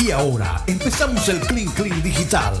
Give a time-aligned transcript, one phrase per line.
[0.00, 2.54] Y ahora empezamos el Clean Clean Digital.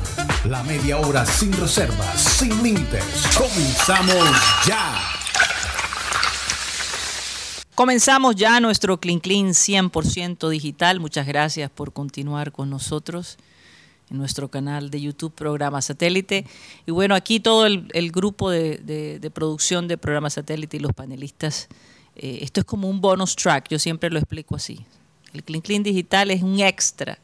[0.46, 3.04] La media hora sin reservas, sin límites.
[3.36, 4.36] Comenzamos
[4.66, 4.98] ya.
[7.76, 10.98] Comenzamos ya nuestro Clean Clean 100% digital.
[10.98, 13.38] Muchas gracias por continuar con nosotros
[14.10, 16.44] en nuestro canal de YouTube, Programa Satélite.
[16.86, 21.68] Y bueno, aquí todo el, grupo de, producción de Programa Satélite y los panelistas,
[22.16, 24.84] eh, esto es como un bonus track, yo siempre lo explico así.
[25.32, 27.18] El Clean Clean Digital es un extra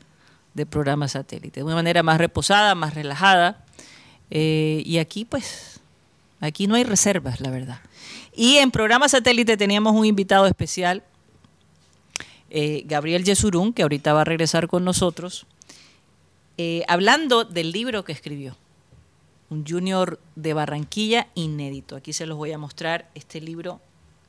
[0.55, 3.65] de Programa Satélite, de una manera más reposada, más relajada.
[4.31, 5.81] Eh, y aquí pues,
[6.41, 7.81] aquí no hay reservas, la verdad.
[8.35, 11.03] Y en Programa Satélite teníamos un invitado especial,
[12.51, 15.47] eh, Gabriel Yesurún, que ahorita va a regresar con nosotros
[16.57, 18.57] eh, hablando del libro que escribió,
[19.51, 21.97] un junior de Barranquilla inédito.
[21.97, 23.11] Aquí se los voy a mostrar.
[23.15, 23.81] Este libro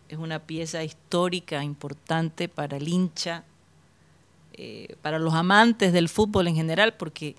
[0.10, 3.44] es una pieza histórica importante para el hincha,
[4.58, 7.36] eh, para los amantes del fútbol en general, porque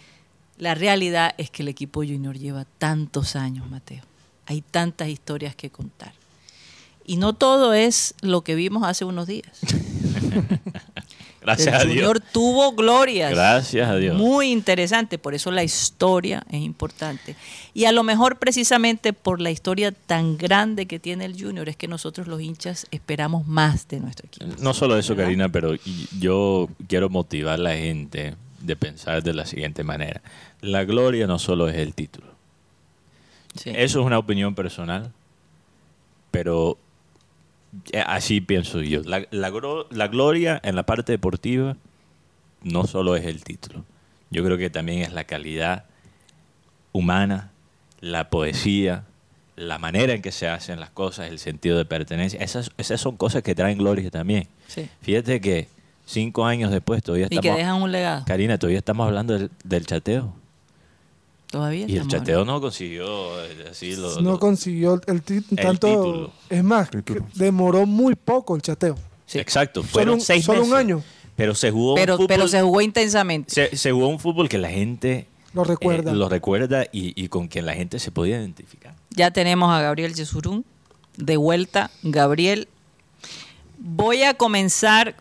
[0.59, 4.03] la realidad es que el equipo junior lleva tantos años, Mateo.
[4.47, 6.13] Hay tantas historias que contar.
[7.05, 9.61] Y no todo es lo que vimos hace unos días.
[11.47, 13.31] Gracias el Junior tuvo glorias.
[13.31, 14.17] Gracias a Dios.
[14.17, 17.37] Muy interesante, por eso la historia es importante.
[17.73, 21.77] Y a lo mejor precisamente por la historia tan grande que tiene el Junior es
[21.77, 24.47] que nosotros los hinchas esperamos más de nuestro equipo.
[24.61, 25.77] No solo eso, Karina, pero
[26.19, 30.23] yo quiero motivar a la gente de pensar de la siguiente manera.
[30.63, 32.27] La gloria no solo es el título.
[33.65, 35.13] Eso es una opinión personal,
[36.33, 36.77] pero
[38.07, 39.03] así pienso yo.
[39.03, 41.77] La, la, gloria en la parte deportiva
[42.63, 43.85] no solo es el título.
[44.31, 45.85] Yo creo que también es la calidad
[46.93, 47.51] humana,
[48.01, 49.05] la poesía,
[49.57, 52.41] la manera en que se hacen las cosas, el sentido de pertenencia.
[52.41, 54.49] Esas, esas son cosas que traen gloria también.
[55.01, 55.69] Fíjate que
[56.05, 57.45] cinco años después todavía estamos...
[57.45, 58.25] Y que dejan un legado.
[58.27, 60.35] Karina, todavía estamos hablando del chateo.
[61.57, 66.31] Todavía y el chateo no consiguió eh, así no consiguió el, título.
[66.51, 66.91] Es más,
[67.35, 68.95] demoró muy poco el chateo.
[69.33, 69.83] Exacto.
[69.83, 71.03] Fueron solo, un, solo un año.
[71.35, 73.75] Pero se jugó pero, pero se jugó intensamente.
[73.75, 77.65] Se, jugó un fútbol que la gente lo recuerda, eh, lo recuerda y, con quien
[77.65, 78.95] la gente se podía identificar.
[79.13, 80.63] Ya tenemos a Gabriel Yesurún
[81.17, 81.91] de vuelta.
[82.03, 82.69] Gabriel,
[83.79, 85.17] voy a comenzar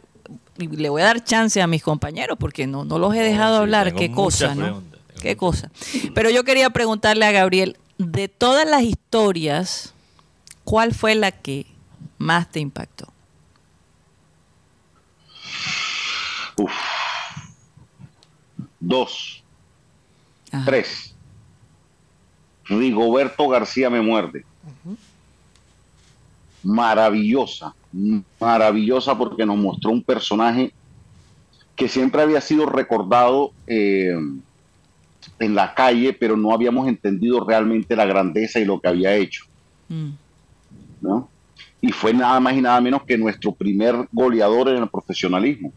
[0.57, 3.55] y le voy a dar chance a mis compañeros porque no, no los he dejado
[3.55, 3.95] hablar.
[3.95, 4.83] Qué cosa, ¿no?
[5.21, 5.71] Qué cosa.
[6.13, 9.93] Pero yo quería preguntarle a Gabriel, de todas las historias,
[10.63, 11.65] ¿cuál fue la que
[12.17, 13.07] más te impactó?
[16.57, 16.71] Uf.
[18.79, 19.43] Dos.
[20.65, 21.15] Tres.
[22.65, 24.45] Rigoberto García me muerde.
[26.63, 27.75] Maravillosa,
[28.39, 30.73] maravillosa porque nos mostró un personaje
[31.75, 34.15] que siempre había sido recordado eh,
[35.39, 39.45] en la calle, pero no habíamos entendido realmente la grandeza y lo que había hecho.
[39.89, 40.09] Mm.
[41.01, 41.29] ¿no?
[41.81, 45.71] Y fue nada más y nada menos que nuestro primer goleador en el profesionalismo.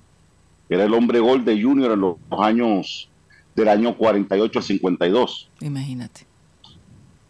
[0.69, 3.09] Era el hombre gol de Junior en los años
[3.55, 5.51] del año 48 al 52.
[5.61, 6.27] Imagínate.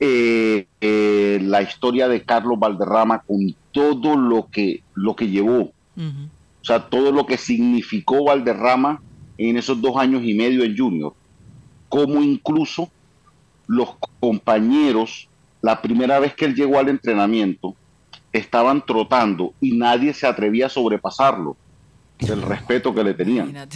[0.01, 6.65] Eh, eh, la historia de Carlos Valderrama con todo lo que, lo que llevó, o
[6.65, 9.03] sea, todo lo que significó Valderrama
[9.39, 11.15] en esos dos años y medio en Junior
[11.89, 12.91] como incluso
[13.67, 13.91] los
[14.21, 15.29] compañeros,
[15.63, 17.75] la primera vez que él llegó al entrenamiento,
[18.33, 21.57] estaban trotando y nadie se atrevía a sobrepasarlo
[22.21, 23.55] el respeto que le tenían.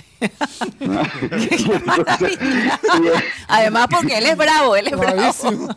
[3.48, 5.20] Además porque él es bravo, él es bravo.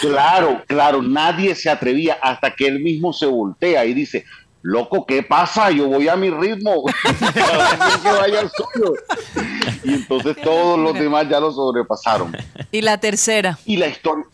[0.00, 4.24] Claro, claro, nadie se atrevía hasta que él mismo se voltea y dice,
[4.64, 5.70] loco, ¿qué pasa?
[5.70, 6.84] Yo voy a mi ritmo.
[8.02, 8.94] que vaya al suyo.
[9.84, 12.34] Y entonces todos los demás ya lo sobrepasaron.
[12.72, 13.58] ¿Y la tercera?
[13.66, 14.24] Y la historia,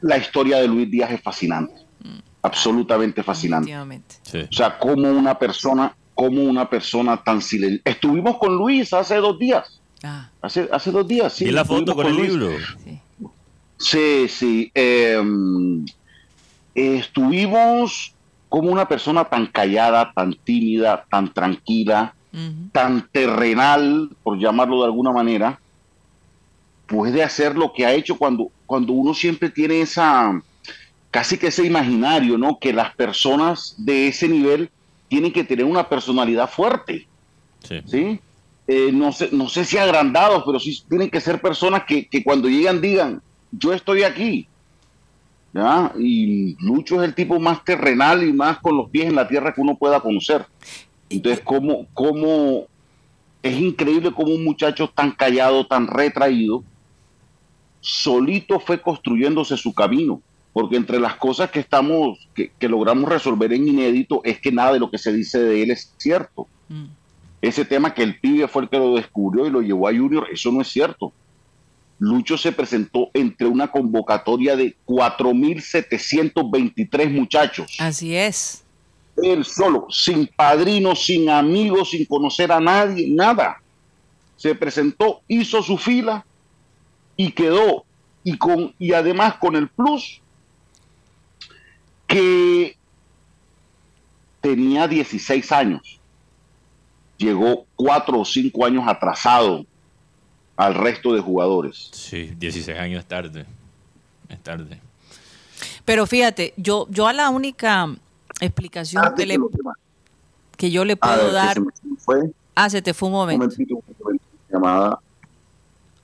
[0.00, 1.74] la historia de Luis Díaz es fascinante.
[2.00, 2.18] Mm.
[2.42, 3.76] Absolutamente fascinante.
[3.76, 7.82] O sea, como una persona, como una persona tan silenciosa.
[7.84, 9.80] Estuvimos con Luis hace dos días.
[10.04, 10.30] Ah.
[10.40, 11.46] Hace, hace dos días, sí.
[11.46, 12.50] ¿Y la foto con, el libro?
[13.78, 14.70] Sí, sí.
[14.74, 15.84] Em,
[16.72, 18.11] estuvimos
[18.52, 22.14] como una persona tan callada, tan tímida, tan tranquila,
[22.70, 25.58] tan terrenal, por llamarlo de alguna manera,
[26.86, 30.38] puede hacer lo que ha hecho cuando, cuando uno siempre tiene esa,
[31.10, 32.58] casi que ese imaginario, ¿no?
[32.58, 34.68] Que las personas de ese nivel
[35.08, 37.06] tienen que tener una personalidad fuerte.
[37.86, 38.20] Sí.
[38.68, 42.22] Eh, no, sé, no sé si agrandados, pero sí tienen que ser personas que, que
[42.22, 44.46] cuando llegan digan, yo estoy aquí,
[45.98, 49.52] y Lucho es el tipo más terrenal y más con los pies en la tierra
[49.52, 50.46] que uno pueda conocer.
[51.10, 52.66] Entonces, ¿cómo, cómo,
[53.42, 56.64] es increíble cómo un muchacho tan callado, tan retraído,
[57.80, 60.22] solito fue construyéndose su camino.
[60.52, 64.80] Porque entre las cosas que estamos, que, logramos resolver en inédito, es que nada de
[64.80, 66.46] lo que se dice de él es cierto.
[66.68, 66.84] Mm.
[67.40, 70.26] Ese tema que el pibe fue el que lo descubrió y lo llevó a Junior,
[70.30, 71.12] eso no es cierto.
[72.02, 77.76] Lucho se presentó entre una convocatoria de 4.723 muchachos.
[77.78, 78.64] Así es.
[79.18, 83.62] Él solo, sin padrino, sin amigos, sin conocer a nadie, nada.
[84.34, 86.26] Se presentó, hizo su fila
[87.16, 87.84] y quedó.
[88.24, 90.20] Y, con, y además con el plus
[92.08, 92.76] que
[94.40, 96.00] tenía 16 años.
[97.16, 99.64] Llegó cuatro o cinco años atrasado
[100.66, 101.90] al resto de jugadores.
[101.92, 103.46] Sí, 16 años tarde.
[104.28, 104.80] Es tarde.
[105.84, 107.88] Pero fíjate, yo, yo a la única
[108.40, 109.38] explicación que, le,
[110.56, 111.58] que yo le puedo dar.
[112.54, 113.48] ah, se te fue un momento.
[114.50, 114.98] llamada.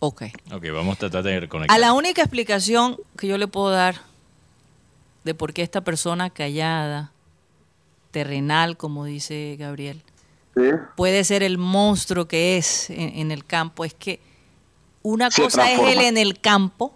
[0.01, 0.25] Ok.
[0.53, 1.75] Ok, vamos a tratar de reconectar.
[1.77, 3.97] A la única explicación que yo le puedo dar
[5.25, 7.13] de por qué esta persona callada,
[8.11, 10.03] terrenal, como dice Gabriel,
[10.97, 14.21] puede ser el monstruo que es en el campo, es que
[15.03, 16.95] una cosa es él en el campo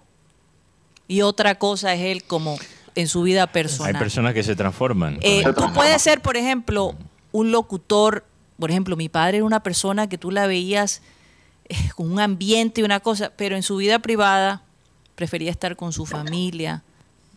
[1.09, 2.59] y otra cosa es él como
[2.95, 3.95] en su vida personal.
[3.95, 5.19] Hay personas que se transforman.
[5.21, 6.95] Eh, tú puedes ser, por ejemplo,
[7.33, 8.25] un locutor,
[8.59, 11.03] por ejemplo, mi padre era una persona que tú la veías
[11.69, 14.63] eh, con un ambiente y una cosa, pero en su vida privada
[15.15, 16.83] prefería estar con su familia,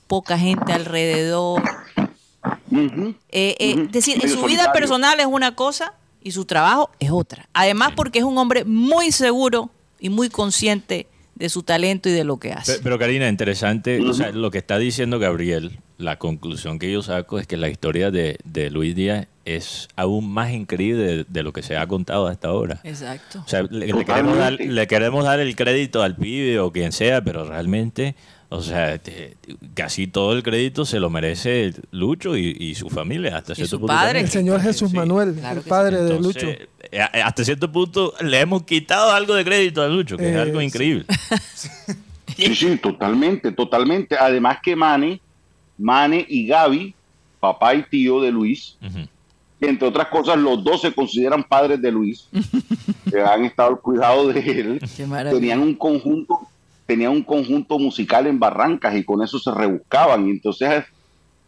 [0.08, 1.62] poca gente alrededor.
[3.32, 7.48] Eh, es decir, en su vida personal es una cosa y su trabajo es otra.
[7.54, 9.70] Además, porque es un hombre muy seguro
[10.06, 12.78] y muy consciente de su talento y de lo que hace.
[12.84, 17.58] Pero, Karina, interesante, lo que está diciendo Gabriel, la conclusión que yo saco es que
[17.58, 18.38] la historia de,
[18.72, 22.82] Luis Díaz es aún más increíble de, lo que se ha contado hasta ahora.
[22.84, 23.42] Exacto.
[23.44, 27.24] O sea, le, queremos dar, le, queremos dar, el crédito al pibe o quien sea,
[27.24, 28.16] pero realmente
[28.58, 29.00] o sea,
[29.74, 33.38] casi todo el crédito se lo merece Lucho y, su familia.
[33.38, 34.22] Hasta cierto punto padre.
[34.22, 36.48] El señor Jesús Manuel, el padre de Lucho.
[36.48, 36.68] Eh,
[37.02, 40.66] hasta cierto punto le hemos quitado algo de crédito a Lucho, que es algo eh,
[40.66, 41.06] increíble.
[42.36, 44.18] Sí, sí, totalmente, totalmente.
[44.20, 45.22] Además que Mane,
[45.78, 46.94] Mane y Gaby,
[47.40, 48.78] papá y tío de Luis,
[49.62, 52.28] entre otras cosas, los dos se consideran padres de Luis,
[53.10, 54.80] que han estado al cuidado de él.
[54.96, 56.45] Tenían un conjunto
[56.86, 60.28] tenía un conjunto musical en Barrancas y con eso se rebuscaban.
[60.28, 60.86] Y entonces,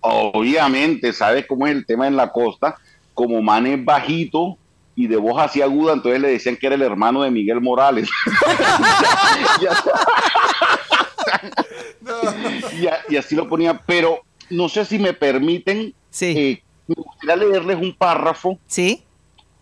[0.02, 2.78] obviamente, ¿sabes cómo es el tema en la costa?
[3.14, 4.58] Como man es bajito
[4.96, 8.10] y de voz así aguda, entonces le decían que era el hermano de Miguel Morales.
[13.10, 16.34] y, así lo ponía, pero no sé si me permiten, sí.
[16.36, 18.58] Eh, me gustaría leerles un párrafo.
[18.66, 19.04] Sí.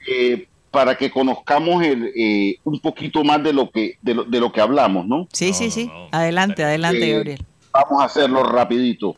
[0.08, 4.42] Eh, para que conozcamos el, eh, un poquito más de lo que de lo, de
[4.42, 5.26] lo que hablamos, ¿no?
[5.32, 5.90] Sí, sí, sí.
[6.12, 7.46] Adelante, adelante, eh, Gabriel.
[7.72, 9.16] Vamos a hacerlo rapidito.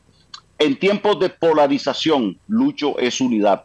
[0.59, 3.63] En tiempos de polarización, Lucho es unidad.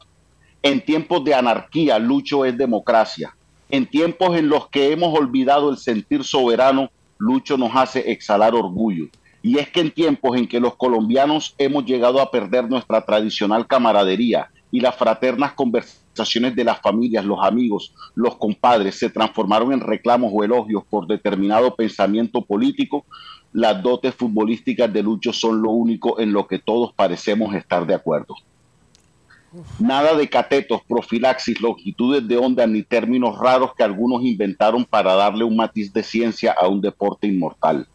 [0.62, 3.36] En tiempos de anarquía, Lucho es democracia.
[3.68, 9.08] En tiempos en los que hemos olvidado el sentir soberano, Lucho nos hace exhalar orgullo.
[9.42, 13.66] Y es que en tiempos en que los colombianos hemos llegado a perder nuestra tradicional
[13.66, 19.80] camaradería y las fraternas conversaciones, de las familias, los amigos, los compadres se transformaron en
[19.80, 23.04] reclamos o elogios por determinado pensamiento político,
[23.52, 27.94] las dotes futbolísticas de Lucho son lo único en lo que todos parecemos estar de
[27.94, 28.34] acuerdo.
[29.78, 35.44] Nada de catetos, profilaxis, longitudes de onda ni términos raros que algunos inventaron para darle
[35.44, 37.86] un matiz de ciencia a un deporte inmortal.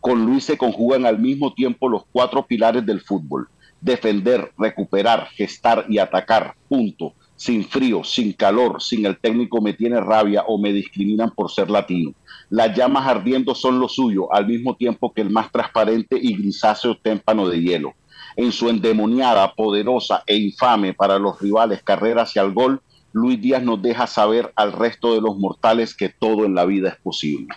[0.00, 3.48] Con Luis se conjugan al mismo tiempo los cuatro pilares del fútbol.
[3.80, 6.54] Defender, recuperar, gestar y atacar.
[6.68, 11.50] Punto sin frío, sin calor, sin el técnico me tiene rabia o me discriminan por
[11.50, 12.14] ser latino.
[12.50, 16.96] Las llamas ardiendo son lo suyo, al mismo tiempo que el más transparente y grisáceo
[16.98, 17.94] témpano de hielo.
[18.36, 22.80] En su endemoniada, poderosa e infame para los rivales carrera hacia el gol,
[23.12, 26.90] Luis Díaz nos deja saber al resto de los mortales que todo en la vida
[26.90, 27.48] es posible.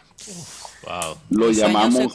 [1.30, 2.12] Lo llamamos.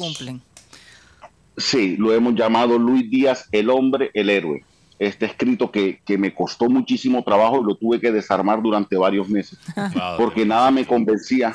[1.56, 4.64] Sí, lo hemos llamado Luis Díaz el hombre, el héroe
[5.00, 9.58] este escrito que, me costó muchísimo trabajo y lo tuve que desarmar durante varios meses,
[10.18, 11.54] porque nada me convencía,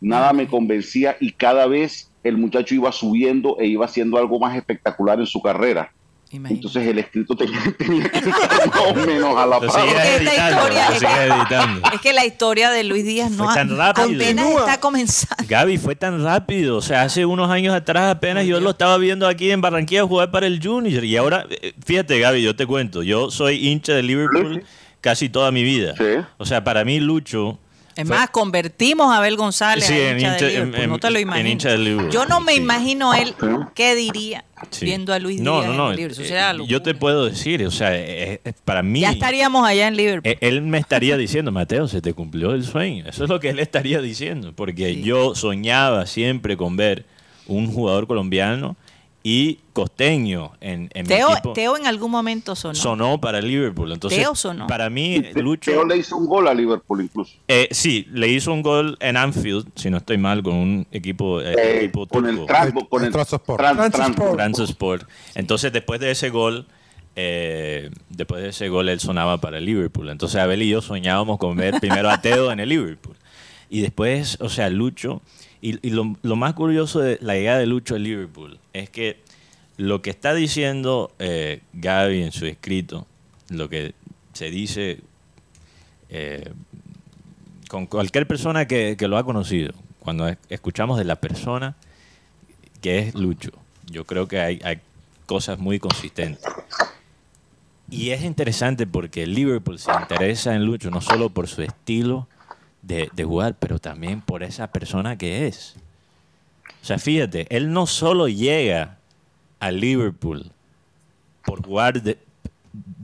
[0.00, 4.56] nada me convencía y cada vez el muchacho iba subiendo e iba haciendo algo más
[4.56, 5.92] espectacular en su carrera.
[6.34, 9.86] Entonces el escrito tenía, que estar más o menos a la par.
[11.94, 14.22] Es que la historia de Luis Díaz no fue tan rápido.
[14.58, 15.44] está comenzando.
[15.46, 16.76] Gaby, fue tan rápido.
[16.76, 20.30] O sea, hace unos años atrás apenas yo lo estaba viendo aquí en Barranquilla jugar
[20.30, 21.04] para el Junior.
[21.04, 24.64] Y ahora, eh, fíjate Gaby, yo te cuento, yo soy hincha de Liverpool
[25.00, 25.94] casi toda mi vida.
[26.38, 27.58] O sea, para mí Lucho
[27.94, 31.78] Es más, convertimos a Abel González en, hincha, de no te lo imaginas.
[32.10, 33.34] Yo no me imagino él
[33.74, 34.44] qué diría
[34.80, 37.96] viendo a Luis no, Díaz no, no, en eh, yo te puedo decir, o sea,
[37.96, 39.00] eh, eh, para mí...
[39.00, 40.36] Ya estaríamos allá en Liverpool.
[40.40, 43.04] Él me estaría diciendo, Mateo, se te cumplió el sueño.
[43.08, 47.06] Eso es lo que él estaría diciendo, porque yo soñaba siempre con ver
[47.46, 48.76] un jugador colombiano
[49.26, 51.52] y costeño en, en Teo, mi equipo.
[51.54, 52.74] Teo en algún momento sonó.
[52.74, 53.90] Sonó para Liverpool.
[53.90, 54.66] Entonces, Teo sonó.
[54.66, 55.70] Para mí, Lucho...
[55.70, 57.32] Teo le hizo un gol a Liverpool incluso.
[57.48, 61.40] Eh, sí, le hizo un gol en Anfield, si no estoy mal, con un equipo,
[61.40, 62.42] eh, eh equipo con turco.
[62.52, 65.04] El, con el, Transport.
[65.34, 66.66] Entonces, después de ese gol...
[67.16, 70.08] Eh, después de ese gol él sonaba para el Liverpool.
[70.08, 73.14] Entonces Abel y yo soñábamos con ver primero a Teo en el Liverpool.
[73.70, 75.22] Y después, o sea, Lucho,
[75.64, 79.22] y, lo, lo, más curioso de la idea de Lucho al Liverpool es que
[79.78, 83.06] lo que está diciendo eh, Gaby en su escrito,
[83.48, 83.94] lo que
[84.34, 85.00] se dice
[86.10, 86.52] eh,
[87.68, 91.76] con cualquier persona que, lo ha conocido, cuando escuchamos de la persona
[92.82, 93.52] que es Lucho,
[93.86, 94.60] yo creo que hay
[95.24, 96.44] cosas muy consistentes.
[97.88, 102.28] Y es interesante porque Liverpool se interesa en Lucho no solo por su estilo,
[102.86, 105.76] de, jugar, pero también por esa persona que es.
[106.82, 108.98] O sea, fíjate, él no solo llega
[109.58, 110.50] a Liverpool
[111.44, 112.18] por jugar de,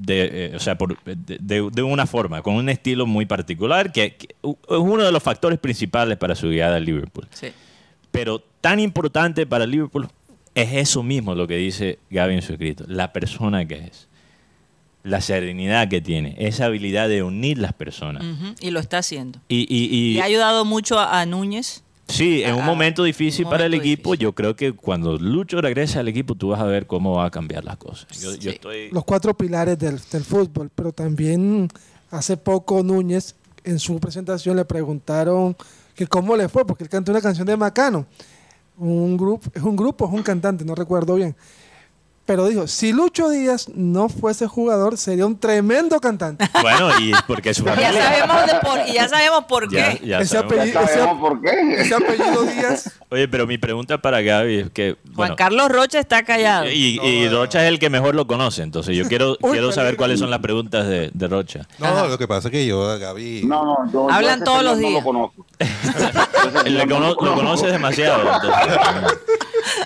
[0.08, 4.26] eh, o sea, por, de, una forma, con un estilo muy particular, que, es
[4.68, 7.26] uno de los factores principales para su llegada a Liverpool.
[8.10, 10.08] Pero tan importante para Liverpool
[10.54, 14.09] es eso mismo lo que dice Gaby en su escrito, la persona que es
[15.02, 18.24] la serenidad que tiene, esa habilidad de unir las personas.
[18.60, 19.40] Y lo está haciendo.
[19.48, 21.82] Y, y, ha ayudado mucho a, Núñez.
[22.08, 24.14] Sí, en un momento difícil para el equipo.
[24.14, 27.30] Yo creo que cuando Lucho regrese al equipo, tú vas a ver cómo va a
[27.30, 28.08] cambiar las cosas.
[28.90, 31.68] Los cuatro pilares del, fútbol, pero también
[32.10, 35.56] hace poco Núñez en su presentación le preguntaron
[35.94, 38.06] que cómo le fue, porque él cantó una canción de Macano.
[38.76, 41.36] Un grupo, es un grupo, es un cantante, no recuerdo bien
[42.30, 46.48] pero dijo, si Lucho Díaz no fuese jugador, sería un tremendo cantante.
[46.62, 47.90] Bueno, y porque su familia...
[47.90, 50.00] Ya sabemos por, y ya sabemos por qué.
[50.20, 50.80] ese, apellido,
[51.18, 51.74] por qué.
[51.80, 53.00] ese apellido Díaz.
[53.08, 54.96] Oye, pero mi pregunta para Gaby es que...
[55.16, 56.70] Juan Carlos Rocha está callado.
[56.70, 60.30] Y, Rocha es el que mejor lo conoce, entonces yo quiero, quiero saber cuáles son
[60.30, 61.66] las preguntas de, de Rocha.
[61.80, 63.42] No, lo que pasa es que yo, Gaby...
[63.44, 64.92] No, no, yo, Hablan todos los días.
[64.92, 65.46] No lo conozco.
[66.64, 68.40] lo, conoces demasiado.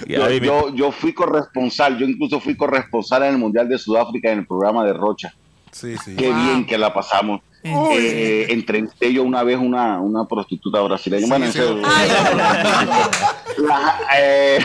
[0.06, 4.46] yo, yo, fui corresponsal, yo incluso fui corresponsal en el Mundial de Sudáfrica en el
[4.46, 5.34] programa de Rocha.
[5.70, 6.14] Sí, sí.
[6.16, 7.40] Qué bien que la pasamos.
[7.66, 11.26] Eh, entrevisté yo una vez una, una prostituta brasileña.
[11.26, 11.46] bueno,
[14.14, 14.58] eh,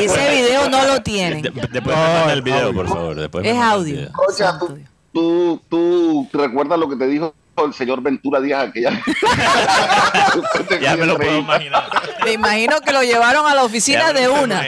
[0.00, 1.40] ese video no lo tiene.
[1.40, 1.96] después
[2.30, 3.14] el video, por favor.
[3.14, 4.08] Después es audio.
[4.12, 8.90] Rocha, tú, tú, tú recuerdas lo que te dijo el señor Ventura Díaz aquella.
[10.80, 11.84] ya me lo puedo imaginar.
[12.24, 14.66] Me imagino que lo llevaron a la oficina de una.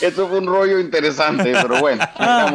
[0.00, 2.04] Eso fue un rollo interesante, pero bueno.
[2.18, 2.52] Ah.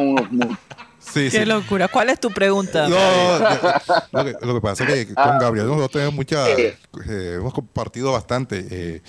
[1.14, 1.88] Qué locura.
[1.88, 2.90] ¿Cuál es tu pregunta?
[2.90, 2.98] No,
[4.12, 5.38] lo, que, pasa es que con ah.
[5.40, 6.78] Gabriel nosotros tenemos mucha, eh,
[7.36, 8.66] hemos compartido bastante.
[8.70, 9.02] Eh,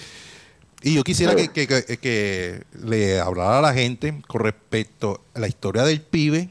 [0.82, 5.49] y yo quisiera que, que, que, le hablara a la gente con respecto a la
[5.49, 6.50] historia del pibe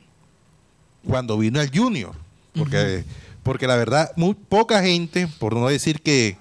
[1.08, 2.14] cuando vino el Junior.
[2.58, 3.04] Porque,
[3.44, 6.38] porque la verdad, muy poca gente, por no decir que,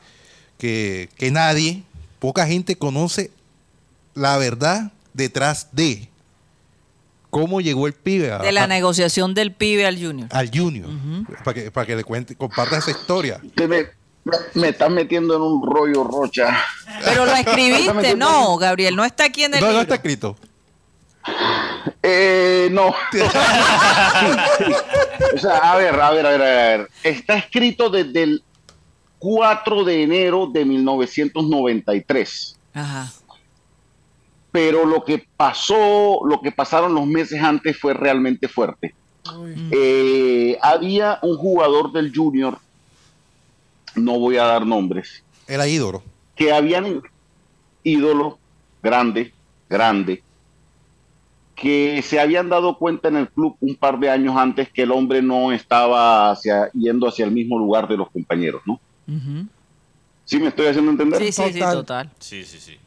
[0.59, 1.83] que, nadie,
[2.18, 3.30] poca gente conoce
[4.14, 6.09] la verdad detrás de
[7.30, 10.28] cómo llegó el pibe de la negociación del pibe al junior.
[10.30, 10.88] Al junior
[11.44, 13.40] para que para que le cuente comparta esa historia.
[13.56, 13.88] Me,
[14.54, 16.56] me, estás metiendo en un rollo rocha.
[17.04, 20.37] Pero lo escribiste no Gabriel no está aquí en el no no está escrito
[22.02, 22.88] eh, no.
[25.35, 26.88] o sea, a ver, a ver, a ver, a ver.
[27.02, 28.43] Está escrito desde el
[29.19, 32.59] 4 de enero de 1993.
[32.75, 33.12] Ajá.
[34.52, 38.95] Pero lo que pasó, lo que pasaron los meses antes fue realmente fuerte.
[39.71, 42.59] Eh, había un jugador del Junior,
[43.95, 45.25] no voy a dar nombres.
[45.49, 46.02] Era ídolo.
[46.37, 47.02] Que habían
[47.83, 48.38] ídolo
[48.83, 49.33] grande,
[49.69, 50.23] grande,
[51.54, 54.90] que se habían dado cuenta en el club un par de años antes que el
[54.90, 58.80] hombre no estaba hacia, yendo hacia el mismo lugar de los compañeros, ¿no?
[60.25, 61.20] ¿Sí me estoy haciendo entender?
[61.20, 62.11] Sí, sí, sí, total.
[62.18, 62.78] Sí, sí, sí.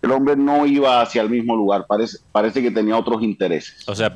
[0.00, 3.86] El hombre no iba hacia el mismo lugar, parece, parece que tenía otros intereses.
[3.86, 4.12] O sea,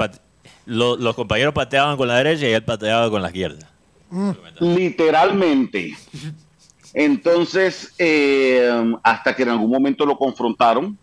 [0.65, 3.71] los compañeros pateaban con la derecha y él pateaba con la izquierda.
[4.11, 4.31] Mm.
[4.61, 5.95] Literalmente.
[6.93, 10.99] Entonces, eh, hasta que en algún momento lo confrontaron,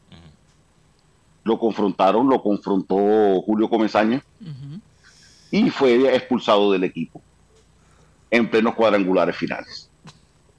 [1.44, 2.96] lo confrontaron, lo confrontó
[3.42, 4.24] Julio Comesaña
[5.52, 7.22] y fue expulsado del equipo.
[8.32, 9.90] en plenos cuadrangulares finales.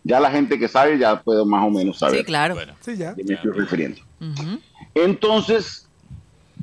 [0.04, 2.18] Ya la gente que sabe ya puede más o menos saber.
[2.18, 2.56] Sí, claro.
[2.80, 3.14] Sí, ya.
[3.16, 4.00] me estoy refiriendo.
[4.94, 5.88] Entonces,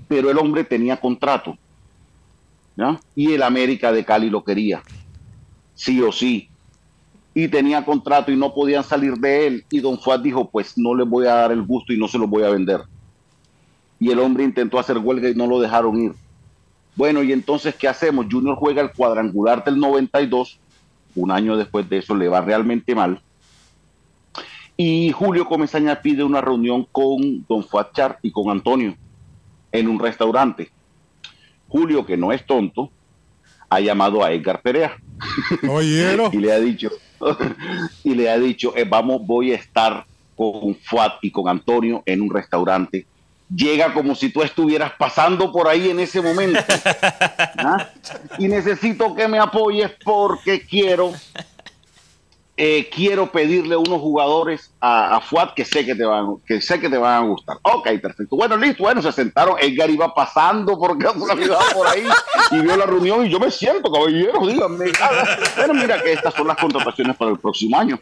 [0.07, 1.57] pero el hombre tenía contrato.
[2.77, 2.99] ¿ya?
[3.13, 4.81] Y el América de Cali lo quería.
[5.73, 6.47] Sí o sí.
[7.33, 9.65] Y tenía contrato y no podían salir de él.
[9.69, 12.17] Y Don Fuad dijo, pues no les voy a dar el gusto y no se
[12.17, 12.81] los voy a vender.
[14.01, 16.13] Y el hombre intentó hacer huelga y no lo dejaron ir.
[16.95, 18.25] Bueno, y entonces, ¿qué hacemos?
[18.29, 20.59] Junior juega el cuadrangular del 92.
[21.15, 23.21] Un año después de eso le va realmente mal.
[24.75, 28.95] Y Julio Comesaña pide una reunión con Don Fuachar y con Antonio
[29.71, 30.71] en un restaurante.
[31.67, 32.89] Julio, que no es tonto,
[33.69, 34.97] ha llamado a Edgar Perea
[36.33, 36.89] y le ha dicho,
[38.03, 40.05] y le ha dicho, eh, vamos, voy a estar
[40.35, 43.05] con Fuat y con Antonio en un restaurante.
[43.53, 46.59] Llega como si tú estuvieras pasando por ahí en ese momento.
[47.57, 47.89] ¿ah?
[48.37, 51.13] Y necesito que me apoyes porque quiero
[52.63, 56.79] eh, quiero pedirle unos jugadores a, a, Fuad que sé que te van que sé
[56.79, 57.57] que te van a gustar.
[57.63, 58.35] Ok, perfecto.
[58.35, 58.83] Bueno, listo.
[58.83, 59.55] Bueno, se sentaron.
[59.59, 62.07] Edgar iba pasando por por ahí
[62.51, 64.91] y vio la reunión y yo me siento, caballero, díganme.
[65.57, 67.99] Bueno, mira que estas son las contrataciones para el próximo año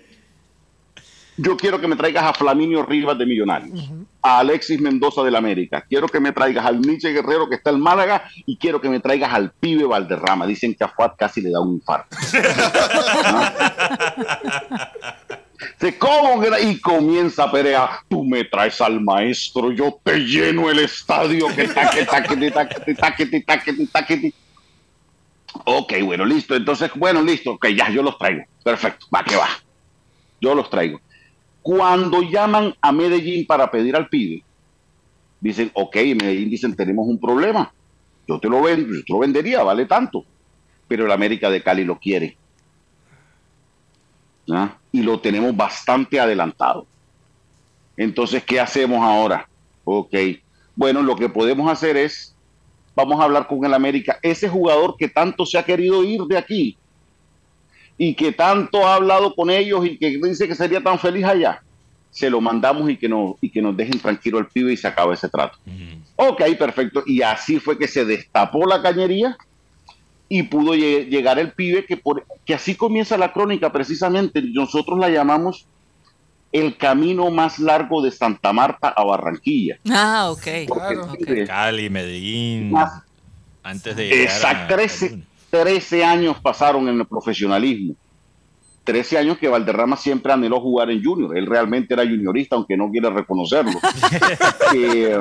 [1.42, 3.90] yo quiero que me traigas a Flaminio Rivas de Millonarios,
[4.22, 7.80] a Alexis Mendoza del América, quiero que me traigas al Nietzsche Guerrero que está en
[7.80, 10.46] Málaga y quiero que me traigas al pibe Valderrama.
[10.46, 12.16] Dicen que a Fuad casi le da un infarto.
[15.78, 15.98] Se.
[16.62, 22.06] Y comienza Perea, tú me traes al maestro, yo te lleno el estadio, que taque,
[22.06, 24.34] taque, taque, taque, taque, taque,
[25.66, 26.56] Ok, bueno, listo.
[26.56, 27.52] Entonces, bueno, listo.
[27.54, 28.44] Ok, ya, yo los traigo.
[28.64, 29.50] Perfecto, va que va.
[30.42, 31.00] Yo los traigo.
[31.70, 34.44] Cuando llaman a Medellín para pedir al pibe,
[35.40, 37.72] dicen, ok, Medellín dicen, tenemos un problema.
[38.28, 40.26] Yo te lo vendo, yo te lo vendería, vale tanto.
[40.88, 42.36] Pero el América de Cali lo quiere.
[44.92, 46.88] Y lo tenemos bastante adelantado.
[47.96, 49.48] Entonces, ¿qué hacemos ahora?
[49.84, 50.16] Ok.
[50.76, 52.36] Bueno, lo que podemos hacer es,
[52.96, 54.18] vamos a hablar con el América.
[54.24, 56.80] Ese jugador que tanto se ha querido ir de aquí,
[58.02, 61.62] y que tanto ha hablado con ellos y que dice que sería tan feliz allá,
[62.10, 64.88] se lo mandamos y que, no, y que nos dejen tranquilo el pibe y se
[64.88, 65.58] acaba ese trato.
[66.16, 67.04] Ok, perfecto.
[67.06, 69.38] Y así fue que se destapó la cañería
[70.30, 74.42] y pudo llegar el pibe, que, por, que así comienza la crónica precisamente.
[74.42, 75.68] Nosotros la llamamos
[76.54, 79.78] el camino más largo de Santa Marta a Barranquilla.
[79.90, 80.48] Ah, ok.
[80.74, 81.18] Claro.
[81.46, 82.74] Cali, Medellín.
[83.62, 84.76] antes de llegar Exacto,
[85.50, 87.96] 13 años pasaron en el profesionalismo.
[88.84, 91.38] 13 años que Valderrama siempre anheló jugar en Junior.
[91.38, 93.74] Él realmente era juniorista, aunque no quiere reconocerlo.
[94.76, 95.18] Eh,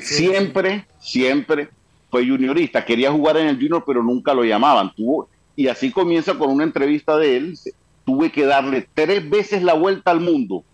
[0.00, 1.68] siempre, siempre
[2.10, 2.82] fue juniorista.
[2.82, 4.90] Quería jugar en el Junior, pero nunca lo llamaban.
[4.94, 7.58] Tuvo, y así comienza con una entrevista de él.
[8.04, 10.64] Tuve que darle tres veces la vuelta al mundo,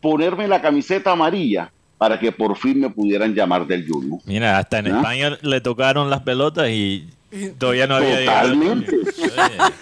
[0.00, 4.20] ponerme la camiseta amarilla para que por fin me pudieran llamar del Junior.
[4.24, 4.96] Mira, hasta en ¿Ah?
[4.96, 7.08] España le tocaron las pelotas y
[7.58, 8.96] Todavía no había Totalmente.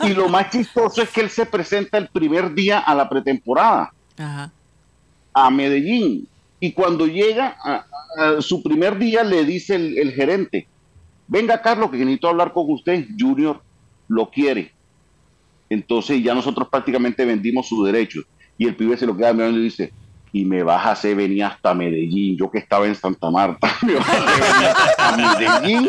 [0.03, 3.93] y lo más chistoso es que él se presenta el primer día a la pretemporada
[5.33, 6.29] a Medellín.
[6.61, 7.87] Y cuando llega a,
[8.41, 10.69] su primer día le dice el, gerente,
[11.27, 13.63] venga Carlos, que necesito hablar con usted, Junior
[14.09, 14.73] lo quiere.
[15.69, 18.23] Entonces ya nosotros prácticamente vendimos su derecho.
[18.59, 19.93] Y el pibe se lo queda mirando y dice,
[20.33, 23.95] y me vas a hacer venir hasta Medellín, yo que estaba en Santa Marta, me
[23.95, 25.88] vas a hacer venir hasta Medellín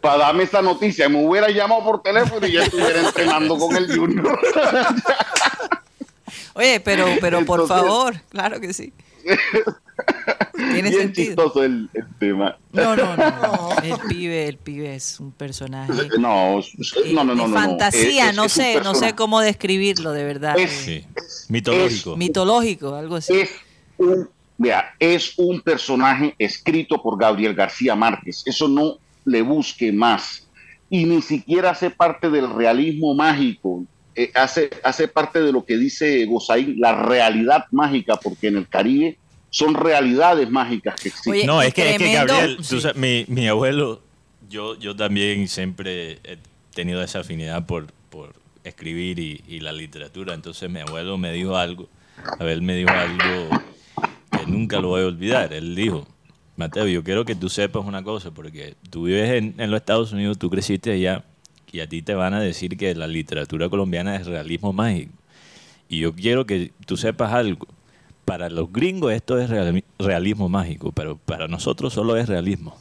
[0.00, 1.08] para darme esa noticia.
[1.08, 4.38] Me hubiera llamado por teléfono y ya estuviera entrenando con el Junior.
[6.54, 8.92] Oye, pero, pero por favor, claro que sí.
[10.54, 11.26] Tiene Bien sentido.
[11.28, 12.58] chistoso el, tema.
[12.72, 15.92] No, no, no, El pibe, el pibe es un personaje.
[16.18, 16.60] No,
[17.12, 17.48] no, no, no.
[17.48, 20.58] fantasía, no sé, no sé cómo describirlo de verdad.
[20.58, 21.04] Es,
[21.48, 22.16] mitológico.
[22.16, 23.40] mitológico, algo así.
[23.40, 23.50] Es
[24.02, 24.28] un,
[24.98, 28.42] es un personaje escrito por Gabriel García Márquez.
[28.46, 30.46] Eso no le busque más.
[30.90, 33.84] Y ni siquiera hace parte del realismo mágico.
[34.14, 38.68] Eh, hace, hace parte de lo que dice Gozaín, la realidad mágica, porque en el
[38.68, 39.16] Caribe
[39.48, 41.46] son realidades mágicas que existen.
[41.46, 42.58] no, es que, Gabriel,
[42.94, 44.02] mi, mi, abuelo,
[44.50, 46.38] yo, yo también siempre he
[46.74, 48.34] tenido esa afinidad por, por
[48.64, 50.34] escribir y, y, la literatura.
[50.34, 51.88] Entonces mi abuelo me dijo algo,
[52.38, 53.61] a ver, me dijo algo
[54.52, 55.52] nunca lo voy a olvidar.
[55.52, 56.06] Él dijo,
[56.56, 60.12] Mateo, yo quiero que tú sepas una cosa, porque tú vives en, en los Estados
[60.12, 61.24] Unidos, tú creciste allá,
[61.72, 65.12] y a ti te van a decir que la literatura colombiana es realismo mágico.
[65.88, 67.66] Y yo quiero que tú sepas algo.
[68.24, 69.50] Para los gringos esto es
[69.98, 72.78] realismo mágico, pero para nosotros solo es realismo.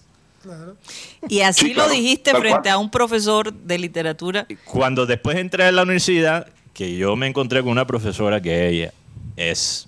[1.28, 4.48] Y así lo dijiste frente a un profesor de literatura.
[4.66, 8.94] Cuando después entré a la universidad, que yo me encontré con una profesora que ella
[9.36, 9.88] es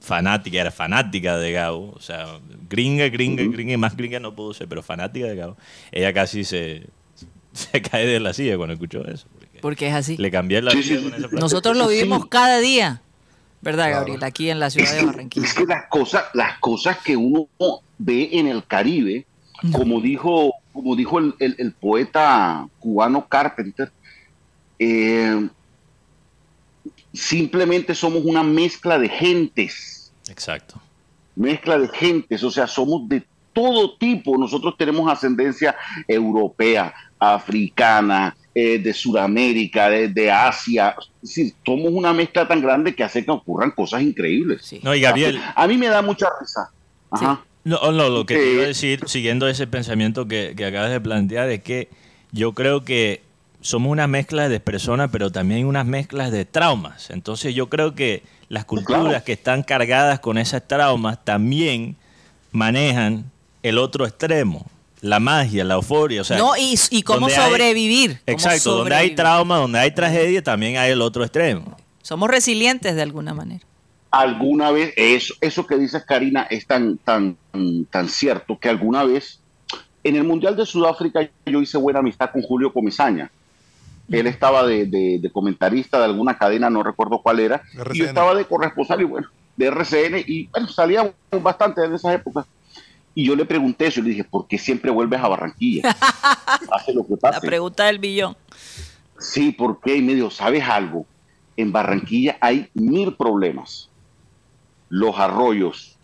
[0.00, 4.66] fanática, era fanática de Gabo, o sea, gringa, gringa, gringa, más gringa no pudo ser,
[4.66, 5.56] pero fanática de Gabo.
[5.92, 6.86] Ella casi se,
[7.52, 9.26] se cae de la silla cuando escuchó eso.
[9.60, 10.16] Porque, es así.
[10.16, 13.02] Le cambié la vida con esa Nosotros lo vivimos cada día,
[13.60, 14.24] ¿verdad, Gabriel?
[14.24, 15.46] Aquí en la ciudad de Barranquilla.
[15.46, 17.48] Es que las cosas, las cosas que uno
[17.98, 19.26] ve en el Caribe,
[19.70, 23.92] como dijo, como dijo el, poeta cubano Carpenter,
[24.78, 25.46] eh,
[27.12, 30.12] simplemente somos una mezcla de gentes.
[30.28, 30.80] Exacto.
[31.36, 34.36] Mezcla de gentes, o sea, somos de todo tipo.
[34.36, 40.96] Nosotros tenemos ascendencia europea, africana, eh, de Sudamérica, de, Asia.
[41.64, 44.74] somos una mezcla tan grande que hace que ocurran cosas increíbles.
[44.82, 45.40] No, y Gabriel.
[45.54, 46.70] A mí me da mucha risa.
[47.10, 47.44] Ajá.
[47.62, 51.00] No, no, lo que te iba a decir, siguiendo ese pensamiento que, que acabas de
[51.00, 51.88] plantear, es que
[52.32, 53.22] yo creo que
[53.60, 57.10] somos una mezcla de personas, pero también unas mezclas de traumas.
[57.10, 61.96] Entonces yo creo que las culturas que están cargadas con esas traumas también
[62.52, 63.30] manejan
[63.62, 64.66] el otro extremo,
[65.02, 66.22] la magia, la euforia.
[66.22, 68.20] O sea, no, y, cómo sobrevivir.
[68.26, 71.76] exacto, donde hay trauma, donde hay tragedia, también hay el otro extremo.
[72.02, 73.64] Somos resilientes de alguna manera.
[74.10, 77.36] Alguna vez, eso, eso que dices Karina es tan, tan,
[77.90, 79.38] tan cierto que alguna vez
[80.02, 83.30] en el Mundial de Sudáfrica yo hice buena amistad con Julio Comisaña
[84.10, 88.44] él estaba de, comentarista de alguna cadena, no recuerdo cuál era, y yo estaba de
[88.44, 92.46] corresponsal y bueno, de RCN, y bueno, salíamos bastante en esas épocas.
[93.14, 95.82] Y yo le pregunté eso y le dije, ¿por qué siempre vuelves a Barranquilla?
[96.72, 97.16] Hace lo que.
[97.20, 98.36] La pregunta del billón.
[99.18, 99.96] Sí, ¿por qué?
[99.96, 101.06] Y me dijo, ¿sabes algo?
[101.56, 103.90] En Barranquilla hay mil problemas.
[104.88, 105.98] Los arroyos,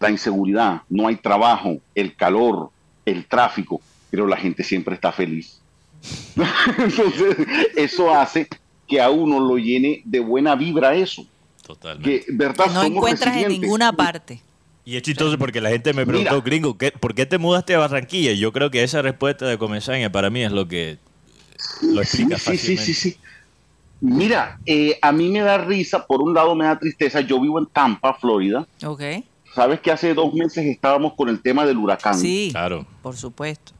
[0.00, 2.70] la inseguridad, no hay trabajo, el calor,
[3.04, 3.80] el tráfico,
[4.10, 5.60] pero la gente siempre está feliz.
[6.78, 7.36] Entonces,
[7.76, 8.48] eso hace
[8.86, 11.26] que a uno lo llene de buena vibra eso.
[11.66, 12.24] Totalmente.
[12.24, 12.66] Que, ¿verdad?
[12.72, 14.42] no encuentras en ninguna parte.
[14.84, 18.32] Y es chistoso porque la gente me preguntó, gringo, ¿por qué te mudaste a Barranquilla?
[18.32, 20.96] Yo creo que esa respuesta de Comesaña para mí es lo que
[21.82, 23.16] lo explica sí, sí, sí, sí,
[24.00, 27.58] Mira, eh, a mí me da risa, por un lado me da tristeza, yo vivo
[27.58, 28.66] en Tampa, Florida.
[28.84, 29.02] Ok.
[29.54, 32.14] Sabes que hace dos meses estábamos con el tema del huracán.
[32.14, 32.86] Sí, claro.
[33.02, 33.72] Por supuesto.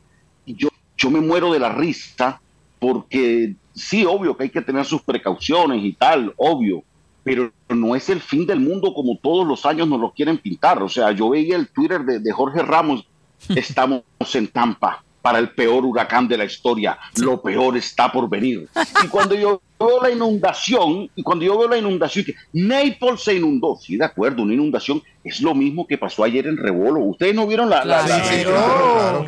[0.98, 2.40] Yo, me muero de la risa
[2.78, 6.82] porque sí, obvio que hay que tener sus precauciones y tal, obvio,
[7.24, 10.82] pero no es el fin del mundo como todos los años nos lo quieren pintar.
[10.82, 13.06] O sea, yo veía el Twitter de, Jorge Ramos,
[13.48, 14.02] estamos
[14.34, 18.68] en Tampa para el peor huracán de la historia, lo peor está por venir.
[19.04, 23.34] Y cuando yo veo la inundación, y cuando yo veo la inundación, que Naples se
[23.34, 27.00] inundó, sí, de acuerdo, una inundación es lo mismo que pasó ayer en Rebolo.
[27.00, 27.84] Ustedes no vieron la...
[27.84, 28.04] la,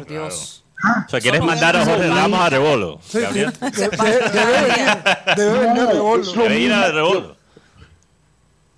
[0.09, 0.65] Dios.
[1.07, 3.01] O sea, ¿quieres mandar a Jorge Ramos a Rebolo?
[3.03, 3.45] Sí, sí.
[5.37, 7.37] Debe ir a Rebolo.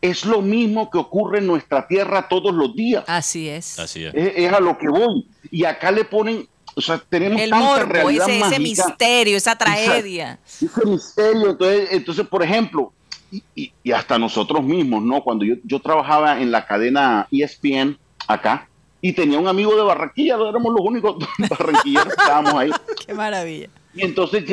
[0.00, 3.04] Es lo mismo que ocurre en nuestra tierra todos los días.
[3.06, 3.78] Así es.
[3.78, 4.12] Así es.
[4.14, 5.28] Es, a lo que voy.
[5.50, 10.40] Y acá le ponen, o sea, tenemos el morbo, ese, ese, misterio, esa tragedia.
[10.44, 11.50] Ese, misterio.
[11.50, 12.92] Entonces, entonces, por ejemplo,
[13.30, 15.22] y, y, hasta nosotros mismos, ¿no?
[15.22, 18.68] Cuando yo, yo trabajaba en la cadena ESPN acá,
[19.04, 21.16] y tenía un amigo de Barranquilla, éramos los únicos
[21.50, 22.70] barranquilleros que estábamos ahí.
[23.06, 23.68] Qué maravilla.
[23.92, 24.44] Y entonces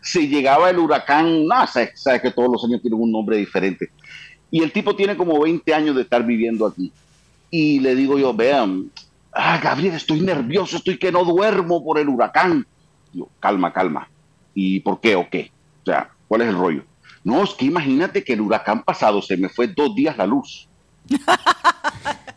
[0.00, 3.90] se llegaba el huracán, no, sabes, que todos los años tienen un nombre diferente.
[4.50, 6.90] Y el tipo tiene como 20 años de estar viviendo aquí.
[7.50, 8.90] Y le digo yo, vean,
[9.30, 12.66] ah, Gabriel, estoy nervioso, estoy que no duermo por el huracán.
[13.12, 14.08] Yo, calma, calma.
[14.54, 15.52] ¿Y por qué o qué?
[15.82, 16.82] O sea, ¿cuál es el rollo?
[17.24, 20.66] No, es que imagínate que el huracán pasado se me fue dos días la luz.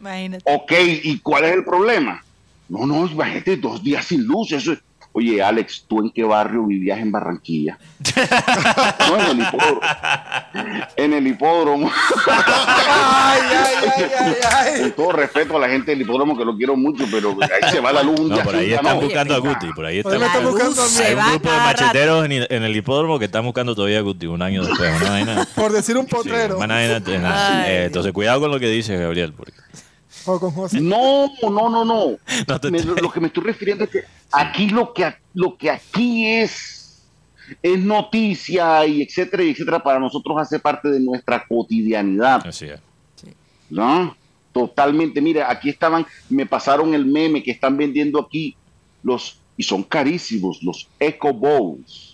[0.00, 0.44] Imagínate.
[0.46, 2.24] Ok, ¿y cuál es el problema?
[2.68, 4.78] No, no, imagínate, dos días sin luz, eso es...
[5.12, 7.76] Oye, Alex, ¿tú en qué barrio vivías en Barranquilla?
[9.08, 9.80] no, en el hipódromo.
[10.96, 11.90] En el hipódromo.
[12.28, 16.76] ay, ay, ay, ay, Con todo respeto a la gente del hipódromo, que lo quiero
[16.76, 18.20] mucho, pero ahí se va la luz.
[18.20, 19.72] No, por ahí están buscando a Guti.
[19.74, 23.74] Por ahí están buscando Hay un grupo de macheteros en el, hipódromo que están buscando
[23.74, 24.92] todavía a Guti un año después.
[25.56, 26.56] Por decir un potrero.
[26.62, 29.32] Eh, entonces, cuidado con lo que dice Gabriel.
[29.32, 29.59] Porque...
[30.80, 32.18] No, no, no, no.
[33.02, 37.02] lo que me estoy refiriendo es que aquí lo que, lo que aquí es,
[37.62, 42.46] es noticia y etcétera, y etcétera, para nosotros hace parte de nuestra cotidianidad.
[42.46, 42.80] Así es.
[43.68, 44.16] ¿No?
[44.52, 45.20] Totalmente.
[45.20, 48.56] Mira, aquí estaban, me pasaron el meme que están vendiendo aquí
[49.02, 52.10] los, y son carísimos, los Eco Bowls.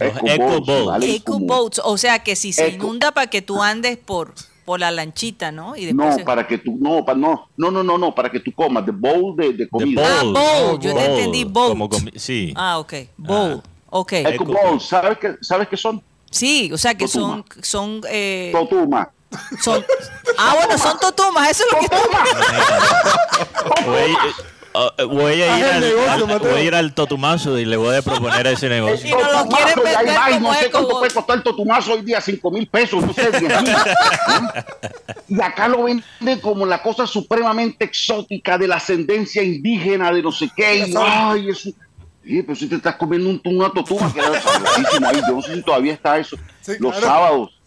[0.00, 1.04] Eco, Bowls.
[1.04, 4.90] Eco Boats, o sea que si se inunda para que tú andes por por la
[4.90, 5.76] lanchita, ¿no?
[5.76, 8.86] Y no, para que tú, no, no, no, no, no, no, para que tú comas,
[8.86, 10.20] de bowl de, de comida.
[10.20, 11.76] ah, bowl, yo te entendí bowl.
[12.16, 12.52] sí.
[12.56, 13.62] Ah, ok, bowl.
[13.94, 14.12] Ok.
[14.12, 16.02] Ecoballs, ¿sabes qué, ¿sabes qué son?
[16.30, 17.44] Sí, o sea que son...
[17.60, 19.10] son eh, Totuma.
[19.60, 19.84] Son,
[20.38, 21.96] ah, bueno, son totumas, eso es lo que
[23.86, 24.16] voy,
[24.74, 27.96] uh, voy, a ir al, negocio, al, voy a ir al totumazo y le voy
[27.96, 29.08] a proponer ese negocio.
[29.08, 32.20] Y no lo quieren vender como No sé cuánto puede costar el totumazo hoy día,
[32.20, 33.74] 5 mil pesos, no sé, 10 mil.
[35.28, 40.30] Y acá lo venden como la cosa supremamente exótica de la ascendencia indígena, de no
[40.30, 40.86] sé qué.
[40.86, 41.70] Y, ay, eso.
[42.24, 44.28] Sí, pero si te estás comiendo un, una totuma que era
[45.08, 45.20] ahí.
[45.26, 46.36] Yo no sé si todavía está eso.
[46.60, 47.06] Sí, los claro.
[47.06, 47.61] sábados.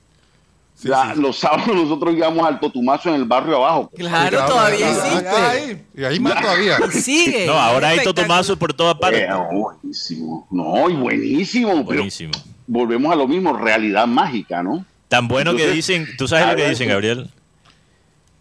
[0.76, 1.22] Sí, la- sí.
[1.22, 3.90] Los sábados nosotros íbamos al totumazo en el barrio abajo.
[3.96, 5.28] Claro, Claro, todavía existe.
[5.30, 5.86] Ahí.
[5.96, 6.78] Y ahí más todavía.
[6.92, 7.48] Sigue.
[7.48, 9.22] No, ahora hay totumazos por todas partes.
[9.22, 10.46] Eh, buenísimo.
[10.52, 11.72] No, y buenísimo.
[11.74, 12.34] Pero Buenísimo.
[12.68, 14.86] volvemos a lo mismo, realidad mágica, ¿no?
[15.08, 16.90] Tan bueno que dicen, ¿tú sabes lo que dicen.
[16.90, 17.30] Gabriel?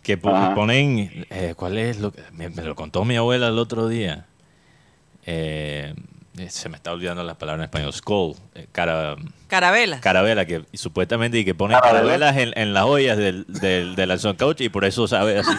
[0.03, 0.55] Que Ajá.
[0.55, 4.27] ponen, eh, ¿cuál es lo que me, me lo contó mi abuela el otro día?
[5.25, 5.95] Eh,
[6.49, 7.93] se me está olvidando las palabras en español.
[7.93, 9.17] Skull, eh, cara,
[9.49, 10.01] Carabela.
[10.01, 12.27] carabela, que supuestamente y que ponen Carabela.
[12.33, 15.51] carabelas en, en las ollas del, del, del Alzón Coach y por eso sabe así.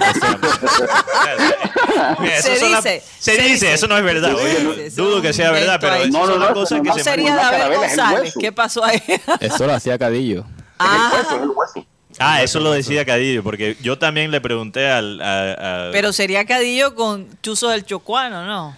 [2.19, 3.73] Mira, Se dice, se, se dice, dice.
[3.73, 4.33] eso no es verdad.
[4.35, 6.89] Oye, dice, eso dudo que sea verdad, pero esas No, no, no, cosas eso que
[6.89, 8.33] no se sería David González.
[8.39, 9.01] ¿Qué pasó ahí?
[9.39, 10.45] Eso lo hacía Cadillo.
[10.77, 11.87] Ah, El hueso, el hueso.
[12.19, 15.21] Ah, eso lo decía Cadillo, porque yo también le pregunté al...
[15.21, 18.75] a- a- pero sería Cadillo con chuzo del chocuano, ¿no?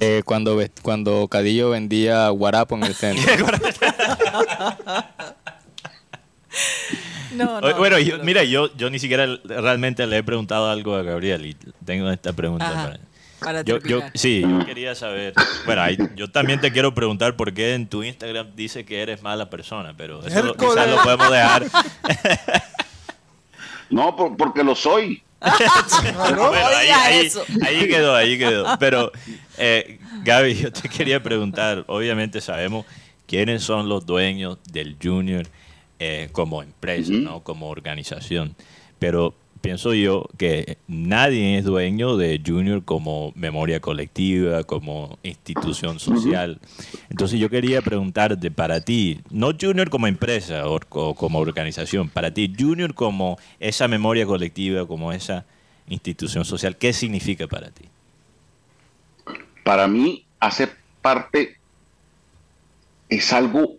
[0.00, 3.46] Eh, cuando, cuando Cadillo vendía guarapo en el centro.
[7.34, 7.76] No, no.
[7.76, 11.54] bueno, yo- mira, yo, yo ni siquiera realmente le he preguntado algo a Gabriel y
[11.84, 12.98] tengo esta pregunta Ajá, para...
[13.40, 15.34] para Yo, yo, sí, yo quería saber.
[15.66, 15.82] Bueno,
[16.16, 19.94] yo también te quiero preguntar por qué en tu Instagram dice que eres mala persona,
[19.96, 21.64] pero eso lo, quizás lo podemos dejar.
[23.90, 25.22] No, por- porque lo soy.
[25.40, 27.44] Bueno, ahí, digas ahí- eso.
[27.64, 28.66] ahí quedó, ahí quedó.
[28.78, 29.12] Pero,
[29.56, 32.86] eh, Gaby, yo te quería preguntar, obviamente sabemos
[33.26, 35.46] quiénes son los dueños del Junior
[36.00, 37.12] eh, como empresa.
[37.12, 37.40] ¿no?
[37.42, 38.54] como organización,
[38.98, 46.60] pero pienso yo que nadie es dueño de Junior como memoria colectiva, como institución social.
[47.10, 52.32] Entonces yo quería preguntarte para ti, no Junior como empresa o, o como organización, para
[52.32, 55.44] ti Junior como esa memoria colectiva, como esa
[55.88, 57.84] institución social, ¿qué significa para ti?
[59.64, 61.56] Para mí, hacer parte
[63.08, 63.76] es algo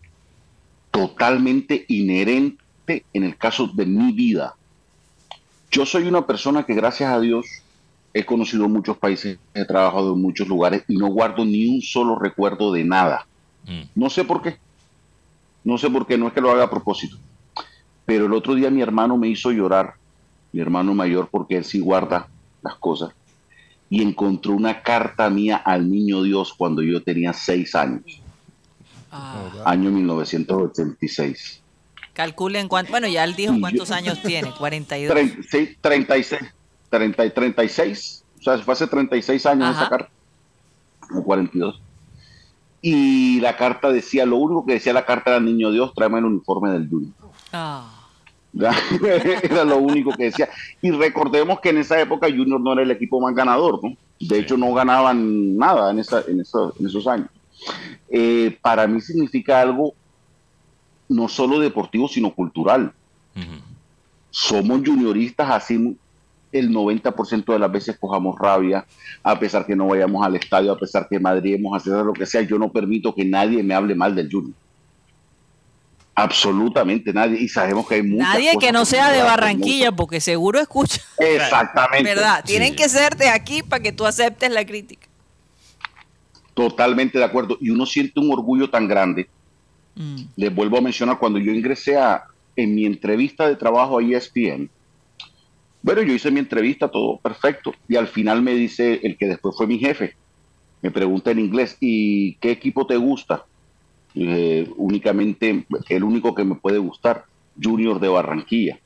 [0.92, 4.56] totalmente inherente en el caso de mi vida.
[5.72, 7.46] Yo soy una persona que gracias a Dios
[8.14, 12.18] he conocido muchos países, he trabajado en muchos lugares y no guardo ni un solo
[12.18, 13.28] recuerdo de nada.
[13.66, 13.82] Mm.
[13.96, 14.58] No sé por qué.
[15.64, 17.18] No sé por qué, no es que lo haga a propósito.
[18.06, 19.94] Pero el otro día mi hermano me hizo llorar,
[20.52, 22.28] mi hermano mayor, porque él sí guarda
[22.64, 23.14] las cosas.
[23.90, 28.22] Y encontró una carta mía al niño Dios cuando yo tenía seis años,
[29.12, 31.62] Ah, año 1986.
[32.14, 32.92] Calculen cuánto.
[32.92, 35.14] Bueno, ya él dijo Y cuántos yo- años tiene, 42.
[35.14, 36.42] 36, 36,
[36.90, 39.82] 30 y 36, o sea, fue hace 36 años Ajá.
[39.82, 40.10] esa carta,
[41.16, 41.82] o 42.
[42.82, 46.26] Y la carta decía, lo único que decía la carta era, niño Dios, tráeme el
[46.26, 47.14] uniforme del Junior.
[47.52, 47.96] Ah,
[48.54, 48.72] ¿Ya?
[49.44, 50.50] era lo único que decía.
[50.82, 53.96] Y recordemos que en esa época Junior no era el equipo más ganador, ¿no?
[54.20, 57.28] De hecho, no ganaban nada en, esa, en, eso- en esos años.
[58.10, 59.94] Eh, para mí significa algo
[61.10, 62.94] no solo deportivo, sino cultural.
[64.30, 65.98] Somos junioristas, así
[66.52, 68.86] el 90% de las veces cojamos rabia,
[69.22, 72.14] a pesar que no vayamos al estadio, a pesar que madriemos, a pesar de lo
[72.14, 74.54] que sea, yo no permito que nadie me hable mal del Junior.
[76.16, 77.40] Absolutamente nadie.
[77.40, 81.02] Y sabemos que hay muchas nadie que no sea de Barranquilla, porque seguro escucha.
[81.18, 82.04] Exactamente.
[82.04, 82.44] ¿Verdad?
[82.46, 82.76] Tienen Sí.
[82.76, 85.08] que ser de aquí para que tú aceptes la crítica.
[86.54, 87.58] Totalmente de acuerdo.
[87.62, 89.30] Y uno siente un orgullo tan grande.
[89.96, 90.22] Mm.
[90.36, 92.26] Les vuelvo a mencionar, cuando yo ingresé a,
[92.56, 94.70] en mi entrevista de trabajo a ESPN,
[95.82, 97.74] bueno, yo hice mi entrevista, todo perfecto.
[97.88, 100.16] Y al final me dice el que después fue mi jefe,
[100.82, 103.46] me pregunta en inglés, ¿y qué equipo te gusta?
[104.16, 107.26] Eh, únicamente, el único que me puede gustar,
[107.62, 108.80] Junior de Barranquilla.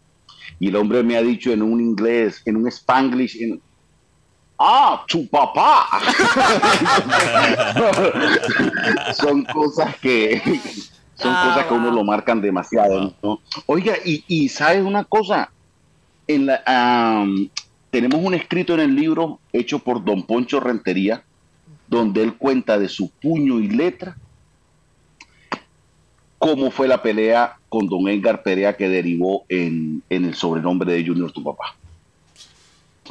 [0.59, 3.61] Y el hombre me ha dicho en un inglés, en un spanglish, en,
[4.59, 5.87] ah, tu papá.
[9.15, 10.41] Son cosas que
[11.23, 13.13] son Ah, cosas que a uno lo marcan demasiado.
[13.23, 13.39] ¿no?
[13.65, 15.51] Oiga, y, y sabes una cosa,
[16.27, 17.49] en la, am,
[17.89, 21.23] tenemos un escrito en el libro hecho por Don Poncho Rentería,
[21.87, 24.17] donde él cuenta de su puño y letra
[26.39, 31.05] cómo fue la pelea con Don Edgar Perea que derivó en, en el sobrenombre de
[31.05, 31.75] Junior tu papá.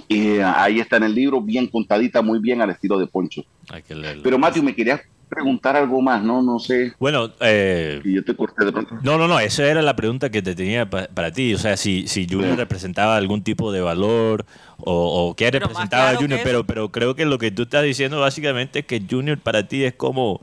[0.06, 3.42] Y eh, ahí está en el libro, bien contadita, muy bien al estilo de Poncho.
[3.70, 4.22] Hay que leerlo.
[4.22, 5.00] Pero Matthew, me querías
[5.34, 6.42] preguntar algo más, ¿no?
[6.42, 6.92] No sé.
[6.98, 8.98] Bueno, eh, Y yo te corté de pronto.
[9.02, 11.54] no, no, no, esa era la pregunta que te tenía pa- para ti.
[11.54, 14.44] O sea, si, si Junior representaba algún tipo de valor
[14.78, 18.20] o, o qué representaba claro Junior, pero, pero creo que lo que tú estás diciendo
[18.20, 20.40] básicamente es que Junior para ti es como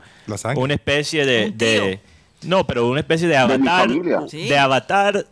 [0.56, 1.66] una especie de, Un tío.
[1.68, 2.00] de-
[2.42, 3.88] No, pero una especie de avatar.
[4.28, 4.48] Sí.
[4.48, 5.26] De avatar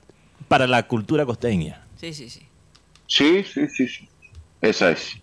[0.46, 1.82] para la cultura costeña.
[2.00, 2.42] Sí, sí, sí.
[3.06, 4.08] Sí, sí, sí, sí.
[4.60, 5.16] Esa es.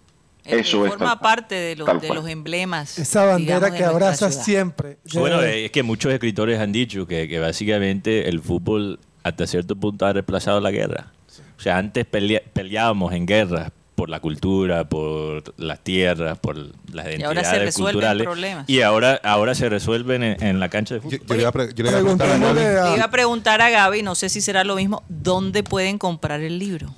[0.45, 0.91] Eh, Eso es.
[0.91, 2.99] forma tal parte de los, de los emblemas.
[2.99, 4.43] Esa bandera digamos, que abraza ciudad.
[4.45, 4.97] siempre.
[5.13, 10.05] Bueno, es que muchos escritores han dicho que, que básicamente el fútbol hasta cierto punto
[10.05, 11.11] ha reemplazado la guerra.
[11.57, 17.05] O sea, antes pelea- peleábamos en guerras por la cultura, por las tierras, por las
[17.07, 18.23] identidades ahora se resuelven culturales.
[18.27, 18.69] problemas.
[18.69, 21.19] Y ahora, ahora se resuelven en, en la cancha de fútbol.
[21.25, 22.95] yo le iba a pre- yo le iba a preguntar a Preguntémosle Gaby, a- Le
[22.97, 26.59] iba a preguntar a Gaby, no sé si será lo mismo, ¿dónde pueden comprar el
[26.59, 26.93] libro?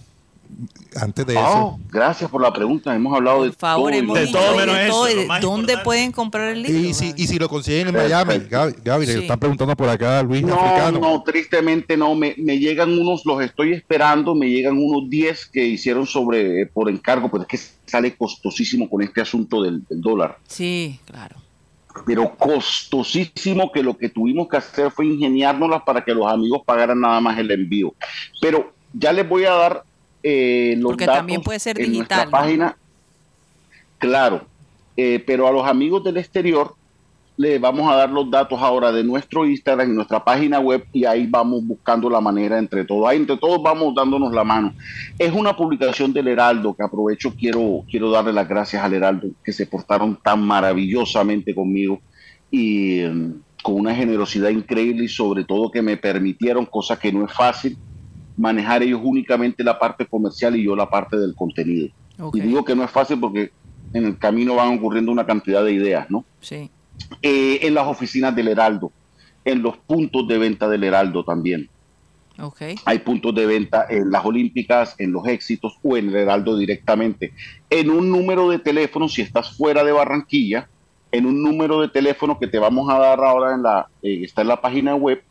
[0.95, 1.79] Antes de Oh, eso.
[1.91, 2.95] gracias por la pregunta.
[2.95, 3.99] Hemos hablado de favor, todo.
[3.99, 5.83] hemos De todo de menos todo, eso, lo más ¿Dónde importante.
[5.83, 6.79] pueden comprar el libro?
[6.89, 10.19] Y si, y si lo consiguen en Miami, Gaby, Gaby, le están preguntando por acá
[10.19, 10.99] a Luis No, Africano.
[10.99, 12.15] no, tristemente no.
[12.15, 16.65] Me, me llegan unos, los estoy esperando, me llegan unos 10 que hicieron sobre eh,
[16.65, 20.37] por encargo, pero es que sale costosísimo con este asunto del, del dólar.
[20.47, 21.35] Sí, claro.
[22.05, 26.99] Pero costosísimo que lo que tuvimos que hacer fue ingeniárnoslas para que los amigos pagaran
[27.01, 27.93] nada más el envío.
[28.39, 29.83] Pero ya les voy a dar
[30.29, 32.31] eh, los Porque datos también puede ser en digital, nuestra ¿no?
[32.31, 32.77] página.
[33.97, 34.41] Claro,
[34.97, 36.75] eh, pero a los amigos del exterior
[37.37, 41.05] le vamos a dar los datos ahora de nuestro Instagram y nuestra página web y
[41.05, 43.07] ahí vamos buscando la manera entre todos.
[43.07, 44.73] Ahí entre todos vamos dándonos la mano.
[45.17, 49.53] Es una publicación del Heraldo que aprovecho, quiero, quiero darle las gracias al Heraldo que
[49.53, 52.01] se portaron tan maravillosamente conmigo
[52.51, 53.31] y eh,
[53.63, 57.77] con una generosidad increíble y sobre todo que me permitieron, cosa que no es fácil,
[58.37, 61.89] manejar ellos únicamente la parte comercial y yo la parte del contenido.
[62.33, 63.51] Y digo que no es fácil porque
[63.93, 66.23] en el camino van ocurriendo una cantidad de ideas, ¿no?
[66.39, 66.69] Sí.
[67.21, 68.91] Eh, en las oficinas del Heraldo,
[69.45, 71.69] en los puntos de venta del Heraldo también.
[72.39, 72.61] Ok.
[72.85, 77.33] Hay puntos de venta en las Olímpicas, en los Éxitos o en el Heraldo directamente.
[77.69, 80.67] En un número de teléfono, si estás fuera de Barranquilla,
[81.11, 84.41] en un número de teléfono que te vamos a dar ahora en la, eh, está
[84.41, 85.23] en la página web.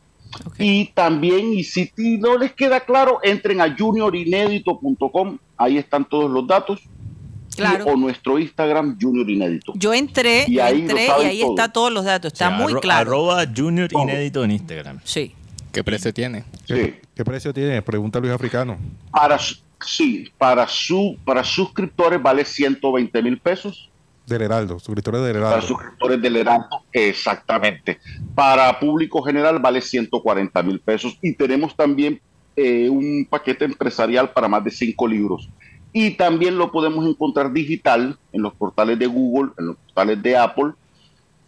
[0.58, 6.30] Y también, y si ti- no les queda claro, entren a juniorinédito.com, ahí están todos
[6.30, 6.80] los datos.
[6.82, 7.86] y- Claro.
[7.86, 9.72] o nuestro Instagram, Junior Inédito.
[9.76, 11.50] Yo entré, Y ahí entré y ahí todo.
[11.52, 12.30] está todos los datos.
[12.34, 13.10] Está O sea, muy arro- claro.
[13.12, 13.88] Arroba Junior.
[13.94, 15.00] Inédito en Instagram.
[15.04, 15.32] Sí.
[15.72, 16.44] ¿Qué precio tiene?
[16.66, 17.08] ¿Qué, Sí.
[17.14, 17.80] qué precio tiene?
[17.80, 18.76] Pregunta Luis Africano.
[19.10, 19.38] Para,
[19.86, 23.88] sí, para, su, para suscriptores vale 120 mil pesos.
[24.26, 25.66] Del Heraldo, suscriptores del Para Heraldo.
[25.66, 27.98] suscriptores del Heraldo, exactamente.
[28.34, 31.16] Para público general vale 140 mil pesos.
[31.22, 32.20] Y tenemos también
[32.56, 35.48] eh, un paquete empresarial para más de cinco libros.
[35.92, 40.36] Y también lo podemos encontrar digital en los portales de Google, en los portales de
[40.36, 40.72] Apple.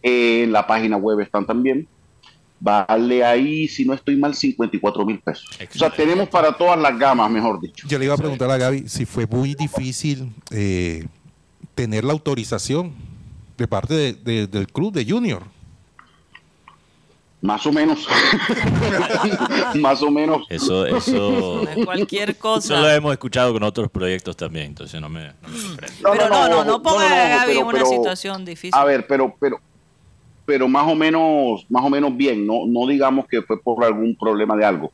[0.01, 1.85] eh, en la página web están también.
[2.61, 5.47] Vale ahí, si no estoy mal, 54 mil pesos.
[5.75, 7.87] O sea, tenemos para todas las gamas, mejor dicho.
[7.87, 11.05] Yo le iba a preguntar a Gaby si fue muy difícil eh,
[11.79, 12.91] tener la autorización
[13.57, 15.43] de parte de- de- del club de Junior.
[17.41, 18.05] Más o menos.
[19.75, 20.45] Más o menos.
[20.49, 22.95] Eso, eso, No es cualquier eso lo cosa.
[22.95, 25.95] hemos escuchado con otros proyectos también, entonces no me, no me sorprende.
[26.03, 28.73] Pero no, no, no ponga a Gaby pero- en una pero- situación difícil.
[28.77, 29.61] A ver, pero, pero,
[30.45, 34.17] pero más o menos, más o menos bien, no, no digamos que fue por algún
[34.17, 34.91] problema de algo,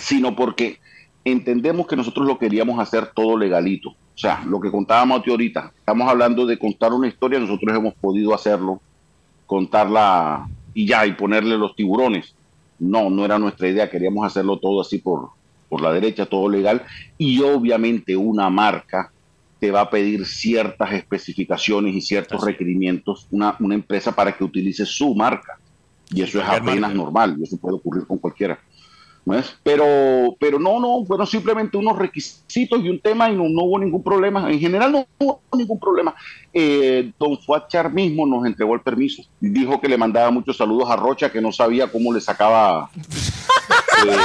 [0.00, 0.80] sino porque
[1.26, 3.94] entendemos que nosotros lo queríamos hacer todo legalito.
[4.14, 7.76] O sea, lo que contábamos a ti ahorita, estamos hablando de contar una historia, nosotros
[7.76, 8.80] hemos podido hacerlo,
[9.46, 12.34] contarla y ya, y ponerle los tiburones.
[12.78, 15.30] No, no era nuestra idea, queríamos hacerlo todo así por,
[15.68, 16.82] por la derecha, todo legal,
[17.18, 19.10] y obviamente una marca
[19.58, 22.52] te va a pedir ciertas especificaciones y ciertos Así.
[22.52, 25.58] requerimientos, una, una empresa para que utilice su marca.
[26.10, 28.60] Y eso es apenas normal, y eso puede ocurrir con cualquiera.
[29.24, 29.56] ¿No es?
[29.62, 34.02] Pero, pero no, no, fueron simplemente unos requisitos y un tema y no, hubo ningún
[34.02, 34.50] problema.
[34.50, 36.14] En general no hubo ningún problema.
[36.52, 39.22] Eh, don Fuachar mismo nos entregó el permiso.
[39.40, 42.90] Dijo que le mandaba muchos saludos a Rocha, que no sabía cómo le sacaba.
[44.06, 44.20] eh,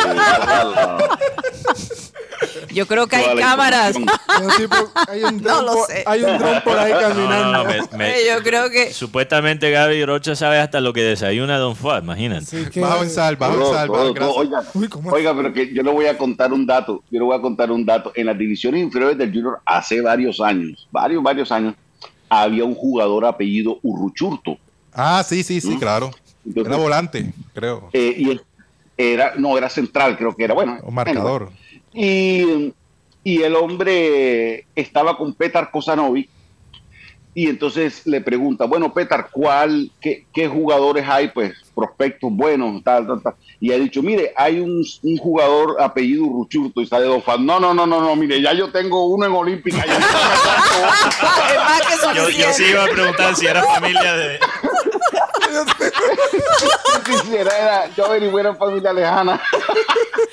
[2.73, 3.95] Yo creo que hay cámaras.
[3.95, 6.03] Hay un tipo- hay un No dron lo por- sé.
[6.05, 7.51] hay un dron por ahí caminando.
[7.51, 11.75] no, me- me- Yo creo que Supuestamente Gaby Rocha sabe hasta lo que desayuna Don
[11.75, 12.43] Fuad, imagínate.
[12.45, 14.13] Así que- sal, todo, bajo en todo.
[14.13, 14.31] grasa.
[14.31, 15.11] Oiga, Uy, ¿cómo?
[15.11, 17.03] oiga, pero que yo le voy a contar un dato.
[17.09, 18.11] Yo le voy a contar un dato.
[18.15, 21.75] En las divisiones inferiores del Junior hace varios años, varios, varios años,
[22.29, 24.57] había un jugador apellido Urruchurto.
[24.93, 26.11] Ah, sí, sí, sí, claro.
[26.45, 27.89] Entonces- Era volante, creo.
[27.93, 28.39] Eh, y
[28.97, 30.53] era, no, era central, creo que era.
[30.53, 31.49] Bueno, O marcador.
[31.93, 32.73] Y,
[33.23, 36.29] y el hombre estaba con Petar Kosanovic
[37.39, 43.07] y entonces le pregunta, bueno, Petar, ¿cuál, qué, qué, jugadores hay, pues, prospectos buenos, tal,
[43.07, 43.35] tal, tal?
[43.59, 47.41] Y ha dicho, mire, hay un, un jugador apellido Ruchurto y sale dos fans.
[47.41, 49.85] No, no, no, no, no, mire, ya yo tengo uno en Olímpica.
[52.15, 54.39] yo, yo sí iba a preguntar si era familia de...
[57.05, 59.41] Quisiera, yo averigué en familia lejana.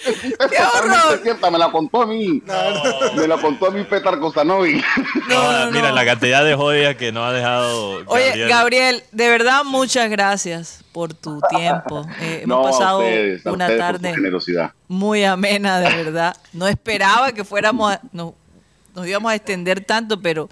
[0.04, 1.20] ¡Qué horror!
[1.22, 2.42] Cierta, me la contó a mí.
[3.16, 4.82] Me la contó a mí Petar Costanovi.
[5.28, 8.02] No, mira, la cantidad de joyas que nos ha dejado.
[8.06, 12.06] Oye, Gabriel, de verdad, muchas gracias por tu tiempo.
[12.18, 13.02] Eh, hemos pasado
[13.44, 14.14] una tarde
[14.88, 16.36] muy amena, de verdad.
[16.52, 18.34] No esperaba que fuéramos, no,
[18.94, 20.48] nos íbamos a extender tanto, pero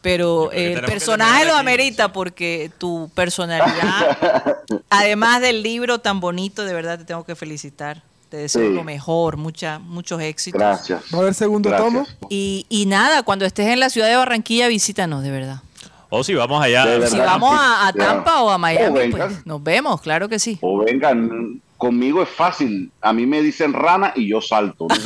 [0.00, 4.58] pero el personaje lo amerita porque tu personalidad,
[4.90, 8.02] además del libro tan bonito, de verdad te tengo que felicitar.
[8.28, 10.60] Te deseo lo mejor, mucha, muchos éxitos.
[10.60, 11.02] Gracias.
[11.12, 12.06] ¿Va a haber segundo tomo?
[12.28, 15.62] Y, y nada, cuando estés en la ciudad de Barranquilla, visítanos, de verdad.
[16.10, 17.08] O si vamos allá.
[17.08, 20.58] Si vamos a, Tampa o a Miami, pues nos vemos, claro que sí.
[20.60, 22.90] O vengan, conmigo es fácil.
[23.00, 24.86] A mí me dicen rana y yo salto.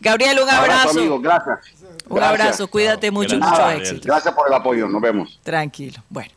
[0.00, 0.90] Gabriel, un abrazo.
[0.90, 1.58] amigo, gracias.
[2.08, 4.02] Un abrazo, cuídate mucho, mucho éxito.
[4.04, 5.40] Gracias por el apoyo, nos vemos.
[5.42, 6.02] Tranquilo.
[6.08, 6.30] Bueno.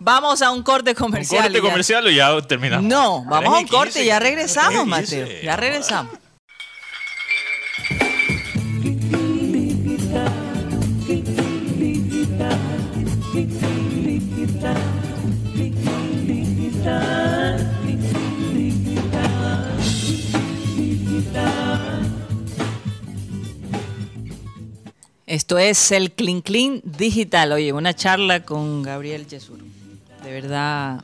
[0.00, 1.46] Vamos a un corte comercial.
[1.46, 2.86] ¿Un corte comercial o ya terminamos?
[2.86, 5.26] No, vamos a un corte y ya regresamos, Mateo.
[5.42, 6.12] Ya regresamos.
[25.26, 27.52] Esto es el Clean Clean Digital.
[27.52, 29.58] Oye, una charla con Gabriel Yesur.
[30.28, 31.02] De verdad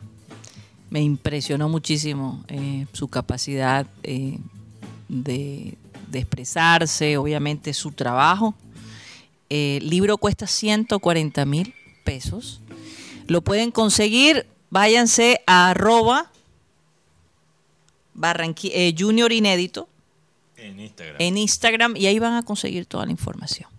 [0.90, 4.38] me impresionó muchísimo eh, su capacidad eh,
[5.08, 5.78] de,
[6.12, 8.54] expresarse, obviamente su trabajo.
[9.48, 12.60] Eh, el libro cuesta 140 mil pesos.
[13.26, 16.30] Lo pueden conseguir, váyanse a arroba
[18.94, 19.88] Junior Inédito
[20.58, 21.16] en Instagram.
[21.18, 23.73] en Instagram y ahí van a conseguir toda la información.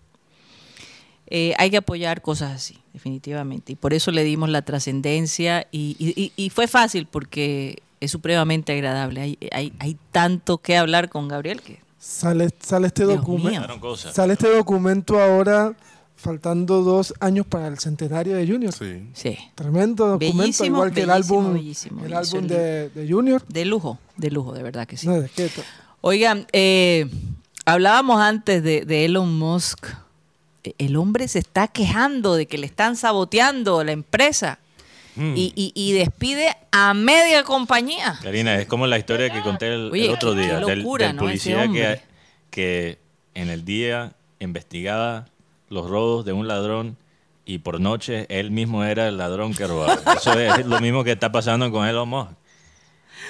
[1.28, 3.74] Eh, hay que apoyar cosas así, definitivamente.
[3.74, 9.22] Y por eso le dimos la trascendencia y, fue fácil porque es supremamente agradable.
[9.22, 11.80] Hay, hay, hay, tanto que hablar con Gabriel que...
[11.98, 15.76] Sale, sale, este documento, sale este documento ahora
[16.16, 18.72] faltando dos años para el centenario de Junior.
[18.74, 19.38] Sí.
[19.56, 23.44] Tremendo documento, igual que el álbum, el álbum de, Junior.
[23.48, 25.08] De lujo, de lujo, de verdad que sí.
[26.02, 27.10] Oigan, eh,
[27.66, 29.88] hablábamos antes de, de Elon Musk
[30.78, 34.60] el hombre se está quejando de que le están saboteando la empresa.
[35.16, 35.34] Mm.
[35.36, 38.20] Y, despide a media compañía.
[38.22, 42.02] Karina, es como la historia que conté el, otro día del, policía que,
[42.50, 43.00] que
[43.34, 45.28] en el día investigaba
[45.70, 46.98] los robos de un ladrón
[47.46, 50.00] y por noche él mismo era el ladrón que robaba.
[50.18, 52.32] Eso es lo mismo que está pasando con Elon Musk.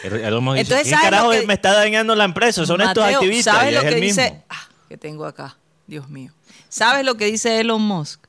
[0.03, 2.65] Elon Musk dice, ¿qué carajo me está dañando la empresa?
[2.65, 3.55] Son estos activistas.
[3.55, 4.43] ¿Sabes lo que dice?
[4.49, 5.57] Ah, que tengo acá,
[5.87, 6.31] Dios mío.
[6.69, 8.21] ¿Sabes lo que dice Elon Musk?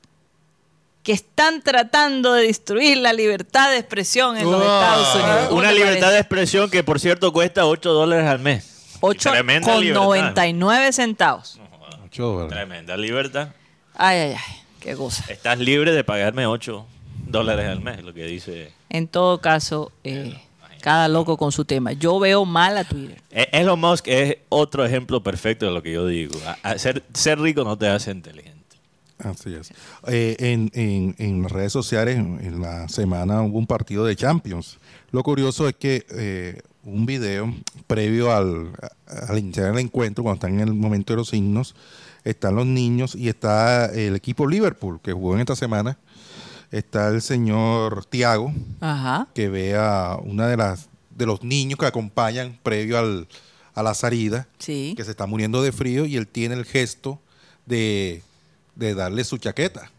[1.03, 5.51] Que están tratando de destruir la libertad de expresión en los Estados Unidos.
[5.51, 8.97] Una libertad de expresión que, por cierto, cuesta 8 dólares al mes.
[8.99, 9.31] 8
[9.63, 11.59] con 99 centavos.
[12.49, 13.49] Tremenda libertad.
[13.93, 14.55] Ay, ay, ay.
[14.79, 15.25] Qué cosa.
[15.31, 16.85] Estás libre de pagarme 8
[17.27, 18.73] dólares al mes, lo que dice.
[18.89, 20.41] En todo caso, eh,
[20.87, 21.91] cada loco con su tema.
[21.91, 23.21] Yo veo mal a Twitter.
[23.29, 26.39] E-, Elon Musk es otro ejemplo perfecto de lo que yo digo.
[26.77, 28.77] ser, ser rico no te hace inteligente.
[29.17, 29.73] Así es.
[30.07, 34.77] Eh, en, las redes sociales, en, la semana hubo un partido de Champions.
[35.11, 37.53] Lo curioso es que eh, un video
[37.87, 38.71] previo al,
[39.27, 41.75] al iniciar el encuentro, cuando están en el momento de los signos,
[42.23, 45.97] están los niños y está el equipo Liverpool, que jugó en esta semana,
[46.71, 48.53] está el señor Tiago,
[49.33, 53.27] que ve a una de las de los niños que acompañan previo al,
[53.73, 57.19] a la salida, que se está muriendo de frío y él tiene el gesto
[57.65, 58.21] de,
[58.75, 59.91] darle su chaqueta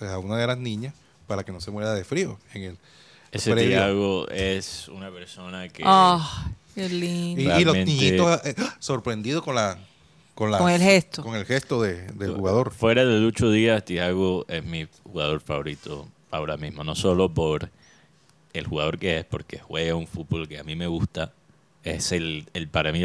[0.00, 0.94] a una de las niñas
[1.26, 2.38] para que no se muera de frío.
[2.54, 2.78] En el
[3.30, 5.82] Ese Tiago es una persona que...
[5.84, 7.60] Ah, qué lindo.
[7.60, 9.78] Y, los niñitos eh, sorprendidos con la
[10.34, 11.22] con, el gesto.
[11.22, 12.70] Con el gesto del jugador.
[12.72, 16.84] Fuera de Lucho Díaz, Thiago es mi jugador favorito ahora mismo.
[16.84, 17.70] No solo por
[18.52, 21.32] el jugador que es, porque juega un fútbol que a mí me gusta.
[21.84, 23.02] Es el, el para mí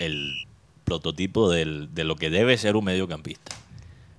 [0.00, 0.46] el,
[0.84, 3.54] prototipo del, de lo que debe ser un mediocampista.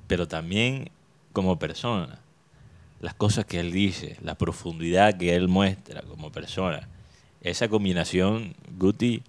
[0.08, 0.92] Pero también
[1.34, 2.20] como persona.
[3.00, 6.90] Las cosas que él dice, la profundidad que él muestra como persona.
[7.42, 9.24] Esa combinación, Guti,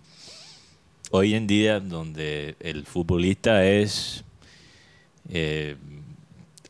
[1.10, 4.24] hoy en día donde el futbolista es
[5.28, 5.76] eh,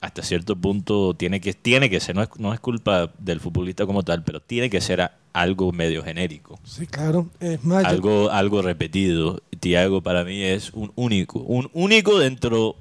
[0.00, 3.84] hasta cierto punto tiene que, tiene que ser, no es, no es culpa del futbolista
[3.86, 6.58] como tal, pero tiene que ser a- algo medio genérico.
[6.64, 7.28] Sí, claro.
[7.38, 9.40] Es más, yo- Algo, algo repetido.
[9.60, 11.40] Tiago para mí es un único.
[11.40, 12.76] Un único dentro.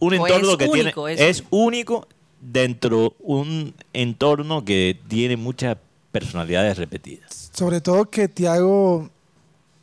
[0.00, 1.22] Un O entorno es que único, tiene.
[1.30, 2.08] es Es único
[2.40, 5.78] dentro un entorno que tiene muchas
[6.12, 7.50] personalidades repetidas.
[7.54, 9.10] sobre todo que Tiago,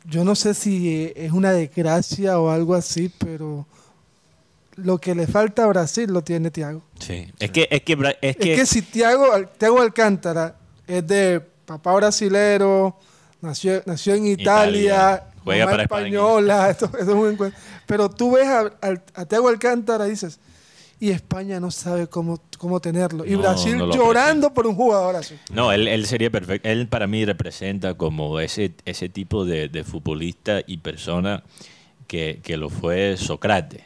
[0.04, 3.66] yo no sé si es una desgracia o algo así, pero
[4.76, 6.82] lo que le falta a Brasil lo tiene Tiago.
[6.98, 7.30] Sí.
[7.38, 9.26] Es que, es que, es Es que, si Tiago,
[9.58, 12.96] Tiago Alcántara es de papá brasilero,
[13.40, 16.06] nació, nació en Italia, Italia, juega para España.
[16.06, 17.60] española, esto, esto es un encuentro.
[17.86, 20.38] Pero tú ves a, a, a Tiago Alcántara y dices,
[21.02, 23.26] y España no sabe cómo, cómo tenerlo.
[23.26, 25.34] Y No, Brasil no llorando por un jugador así.
[25.50, 26.68] No, él, él sería perfecto.
[26.68, 31.42] Él para mí representa como ese, ese tipo de, de futbolista y persona
[32.06, 33.82] que, que lo fue Sócrates.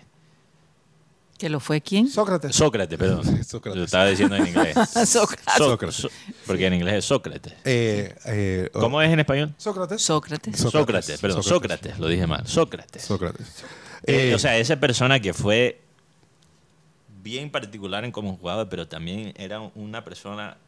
[1.38, 2.08] ¿Que lo fue quién?
[2.08, 2.54] Sócrates.
[2.54, 3.44] Sócrates, perdón.
[3.44, 3.78] Sócrates.
[3.78, 4.74] Lo estaba diciendo en inglés.
[5.06, 5.54] Sócrates.
[5.56, 5.96] Sócrates.
[5.96, 6.10] So-
[6.46, 7.52] porque en inglés es Sócrates.
[7.64, 9.54] Eh, eh, oh, ¿Cómo es en español?
[9.56, 10.02] Sócrates.
[10.02, 10.56] Sócrates.
[10.58, 10.72] Sócrates.
[10.80, 11.78] Sócrates, perdón, Sócrates.
[11.80, 12.46] Sócrates, lo dije mal.
[12.46, 13.02] Sócrates.
[13.02, 13.46] Sócrates.
[14.02, 15.80] Eh, Eh, o sea, esa persona que fue
[17.26, 20.58] bien particular en cómo jugaba, pero también era una persona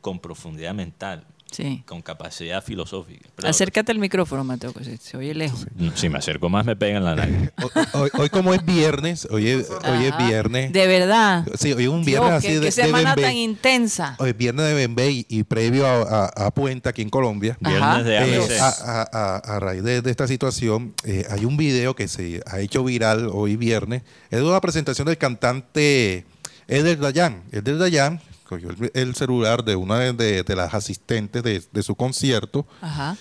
[0.00, 1.82] con profundidad mental, Sí.
[1.86, 3.28] con capacidad filosófica.
[3.36, 5.66] Pero- Acércate al micrófono, Mateo, que se, se oye lejos.
[5.76, 7.50] No, si me acerco más me pegan la nariz.
[7.62, 10.72] ho- hoy, hoy como es viernes, hoy es, hoy es viernes.
[10.72, 11.46] De verdad.
[11.58, 14.16] Sí, hoy es un viernes Dios, así qué, de, qué semana tan intensa.
[14.18, 17.56] Hoy es viernes de Bembé y, y previo a, a- a Puente aquí en Colombia.
[17.60, 18.60] Viernes de Eh, ABC.
[18.60, 18.68] a,
[19.02, 22.60] a- a- a raíz de, de esta situación, eh, hay un video que se ha
[22.60, 24.02] hecho viral hoy viernes.
[24.30, 26.24] Es de una presentación del cantante
[26.68, 27.42] Eder Dayan.
[27.52, 28.20] Eder Dayan
[28.52, 32.66] cogió el, el celular de una de, de- de las asistentes de, de su concierto
[32.80, 33.16] Ajá.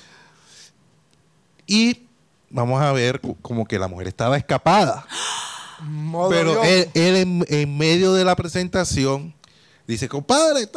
[1.65, 2.03] y
[2.49, 5.05] vamos a ver co- como que la mujer estaba escapada.
[6.29, 6.65] Pero Dios.
[6.67, 9.33] él, él en, en medio de la presentación
[9.87, 10.69] dice, compadre,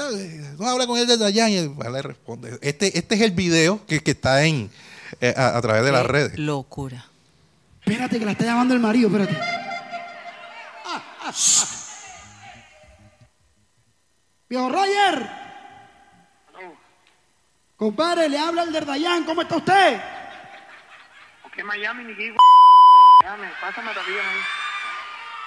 [0.59, 1.51] no habla con él de Dayan.
[1.51, 2.59] Y él le responde.
[2.63, 4.71] Este, este es el video que, que está en
[5.21, 6.39] eh, a, a través de las redes.
[6.39, 7.07] Locura.
[7.85, 9.37] Espérate, que la está llamando el marido, espérate.
[14.49, 15.45] Viejo Roger.
[17.77, 20.01] Compadre, le habla el de Dayan, ¿cómo está usted?
[21.43, 22.35] ¿Por qué Miami ni qué
[23.23, 23.47] Miami?
[23.61, 24.47] Pásame rápidamente.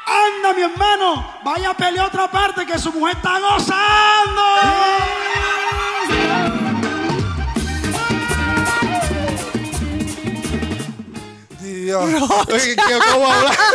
[0.05, 4.41] Anda, mi hermano, vaya a pelear otra parte que su mujer está gozando.
[11.61, 12.03] Dios.
[12.49, 13.55] Oye, ¿qué- ¿Cómo hablar?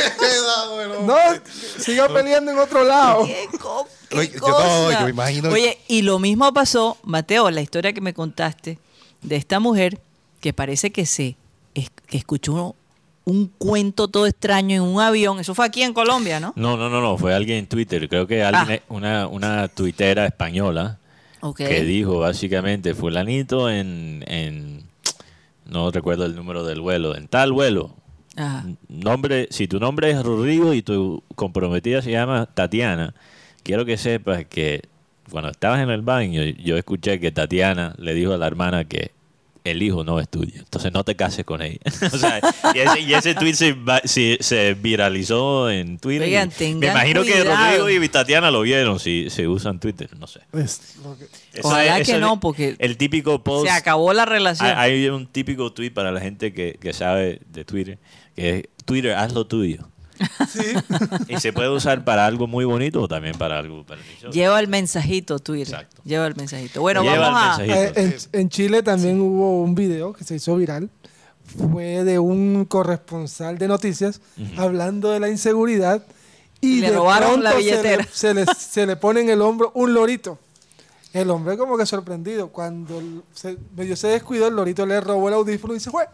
[0.73, 1.17] Bueno, No,
[1.79, 3.27] siga peleando en otro lado.
[4.13, 4.67] ¿Qué, co- qué Oye, yo cosa?
[4.69, 8.79] no, yo me imagino- Oye, y lo mismo pasó, Mateo, la historia que me contaste
[9.23, 10.01] de esta mujer
[10.41, 11.37] que parece que se
[11.75, 12.75] es- que escuchó
[13.25, 15.39] un cuento todo extraño en un avión.
[15.39, 16.53] Eso fue aquí en Colombia, ¿no?
[16.57, 18.09] No, no, no, no, fue alguien en Twitter.
[18.09, 18.93] Creo que alguien, Ah.
[18.93, 20.99] una, una tuitera española
[21.57, 24.83] que dijo básicamente, fulanito en, en,
[25.67, 27.95] no recuerdo el número del vuelo, en tal vuelo.
[28.37, 28.65] Ajá.
[28.89, 33.15] Nombre, si tu nombre es Rodrigo y tu comprometida se llama Tatiana,
[33.63, 34.83] quiero que sepas que
[35.31, 39.13] cuando estabas en el baño, yo escuché que Tatiana le dijo a la hermana que
[39.65, 41.79] el hijo no es tuyo, entonces no te cases con ella.
[42.13, 42.41] o sea,
[42.75, 46.27] y ese, y ese tweet se, va- se- se viralizó en Twitter.
[46.27, 46.51] Oigan,
[46.81, 47.45] Me imagino que.
[47.45, 50.41] Rodrigo y Tatiana lo vieron si se usan Twitter, no sé.
[50.53, 50.97] Es
[51.55, 53.67] Eso Ojalá es- que eso no, porque El típico post...
[53.69, 54.69] Se acabó la relación.
[54.77, 57.99] Hay, hay un típico tweet para la gente que, que sabe de Twitter,
[58.35, 59.89] que es Twitter, haz lo tuyo.
[61.29, 64.31] Y se puede usar para algo muy bonito o también para algo pernicioso.
[64.33, 65.75] Lleva el mensajito, Twitter.
[65.75, 66.03] Exacto.
[66.05, 66.81] Lleva el mensajito.
[66.81, 67.59] Bueno, Lleva vamos a...
[67.63, 68.01] mensajito.
[68.01, 70.91] Eh, en, en Chile también hubo un video que se hizo viral.
[71.57, 74.21] Fue de un corresponsal de noticias
[74.57, 76.03] hablando de la inseguridad.
[76.61, 78.09] Y Le de robaron la pronto se le- billetera.
[78.13, 80.39] Se le, se le pone en el hombro un lorito.
[81.13, 82.49] El hombre como que sorprendido.
[82.49, 83.03] Cuando
[83.35, 86.05] se, medio se descuidó, el lorito le robó el audífono y se fue.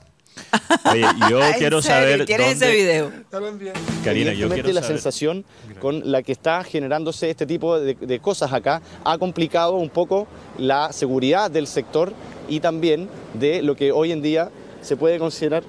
[0.93, 3.12] Oye, yo ¿En quiero saber ¿Tienes ese dónde- video?
[3.32, 3.72] Lo envié.
[4.05, 4.97] Karina, yo quiero la saber...
[4.97, 5.45] sensación
[5.80, 10.26] con la que está generándose este tipo de, de cosas acá ha complicado un poco
[10.59, 12.12] la seguridad del sector
[12.49, 15.62] y también de lo que hoy en día se puede considerar.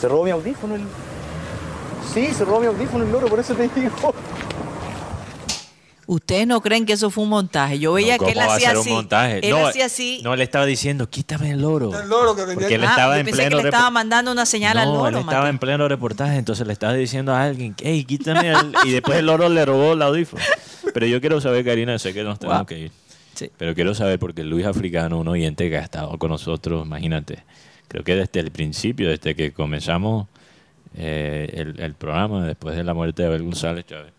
[0.00, 0.82] Se robó mi audífono el...
[2.14, 4.14] Sí, se robó mi audífono el loro, por eso te digo.
[6.10, 7.78] Ustedes no creen que eso fue un montaje.
[7.78, 8.88] Yo veía No, que él ¿cómo va a hacía así.
[8.88, 9.46] un montaje?
[9.46, 10.20] Él no, hacía así.
[10.24, 11.96] No, le estaba diciendo, quítame el loro.
[12.00, 14.46] El loro que Porque él Ah, estaba en pensé pleno que le estaba mandando una
[14.46, 15.08] señal al no, loro.
[15.08, 15.50] él estaba Mateo.
[15.50, 18.72] en pleno reportaje, entonces le estaba diciendo a alguien, hey, quítame el...
[18.86, 20.42] y después el loro le robó el audífono.
[20.94, 22.66] Pero yo quiero saber, Karina, sé que nos tenemos Wow.
[22.66, 22.90] que ir.
[23.34, 23.50] Sí.
[23.58, 27.44] Pero quiero saber, porque Luis Africano, un oyente que ha estado con nosotros, imagínate,
[27.86, 30.26] creo que desde el principio, desde que comenzamos
[30.96, 34.12] eh, el, el programa después de la muerte de Abel González Chávez.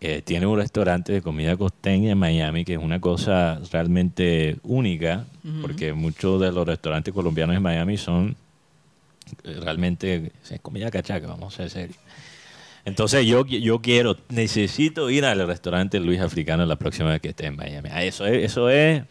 [0.00, 5.24] Eh, tiene un restaurante de comida costeña en Miami que es una cosa realmente única,
[5.62, 8.36] porque muchos de los restaurantes colombianos en Miami son
[9.44, 11.96] eh, realmente es comida cachaca, vamos a ser serios.
[12.84, 17.46] Entonces yo, yo quiero, necesito ir al restaurante Luis Africano la próxima vez que esté
[17.46, 17.88] en Miami.
[17.90, 19.02] Ah, Eso es, eso es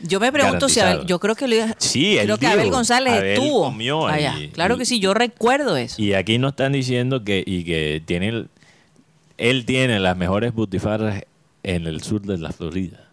[0.00, 3.32] Yo me pregunto si Abel, yo creo que Luis, Sí, creo que Abel González Abel
[3.32, 4.34] estuvo allá.
[4.34, 4.48] ahí.
[4.50, 6.00] Claro que sí, yo recuerdo eso.
[6.00, 8.48] Y aquí nos están diciendo que, y que tiene el-
[9.40, 11.22] él tiene las mejores butifarras
[11.62, 13.06] en el sur de la Florida.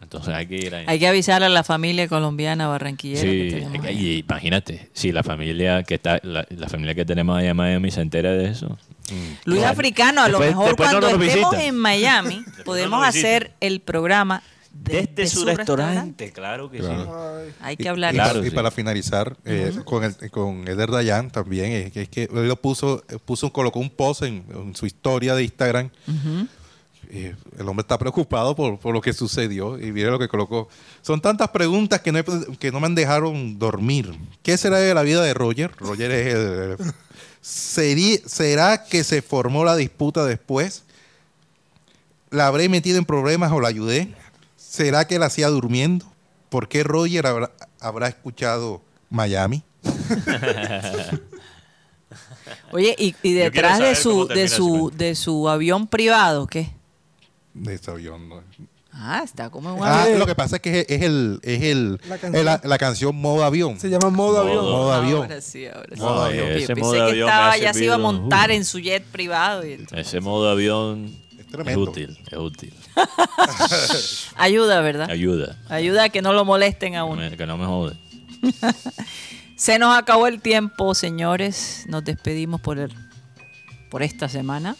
[0.00, 0.84] Entonces hay que ir ahí.
[0.88, 3.98] Hay que avisar a la familia colombiana barranquillera que Sí, ahí.
[3.98, 7.90] y imagínate, si la familia que está, la, la familia que tenemos allá en Miami
[7.90, 8.68] se entera de eso.
[9.10, 9.14] mm,
[9.48, 9.62] Luis.
[9.62, 11.64] Africano, a lo mejor no cuando estemos visita.
[11.64, 14.42] en Miami podemos hacer el programa
[14.74, 17.04] Desde desde su, su restaurante, claro que Claro.
[17.46, 17.54] sí.
[17.60, 18.14] Hay que hablar.
[18.14, 18.56] Y, Claro, para, y sí.
[18.56, 22.56] para finalizar, eh, con, el, con Eder Dayan también, es que, es que él lo
[22.56, 25.90] puso, puso, colocó un post en, en su historia de Instagram.
[27.10, 30.68] Eh, el hombre está preocupado por, por lo que sucedió y mire lo que colocó.
[31.02, 34.18] Son tantas preguntas que no, he- que no me dejaron dormir.
[34.42, 35.70] ¿Qué será de la vida de Roger?
[35.76, 36.76] Roger es el...
[37.42, 40.84] ¿Serí- ¿Será que se formó la disputa después?
[42.30, 44.14] ¿La habré metido en problemas o la ayudé?
[44.72, 46.06] ¿Será que la hacía durmiendo?
[46.48, 49.62] ¿Por qué Roger habrá, habrá escuchado Miami?
[52.70, 54.56] Oye, y, y detrás de su de su
[54.90, 56.70] su de su avión privado, ¿qué?
[57.52, 58.42] De ese avión, ¿no?
[58.94, 60.18] Ah, está como en un Ah, avión.
[60.18, 62.44] lo que pasa es que es, es el, es el, La es canción.
[62.46, 63.78] la, la canción Modo Avión.
[63.80, 64.64] Se llama modo avión.
[64.64, 65.22] Modo avión.
[65.24, 66.00] Ahora sí, ahora sí.
[66.00, 66.46] Modo avión.
[66.48, 68.52] Yo Ese pensé modo que avión estaba, ya se iba a montar uh.
[68.54, 69.66] en su jet privado.
[69.66, 71.14] y- Ese modo avión
[71.66, 72.72] es útil, es útil.
[74.36, 75.10] Ayuda, ¿verdad?
[75.10, 75.56] Ayuda.
[75.68, 77.36] Ayuda a que no lo molesten a No uno.
[77.36, 77.96] que no me jode.
[79.56, 81.84] Se nos acabó el tiempo, señores.
[81.88, 82.92] Nos despedimos por, el,
[83.90, 84.76] por esta semana.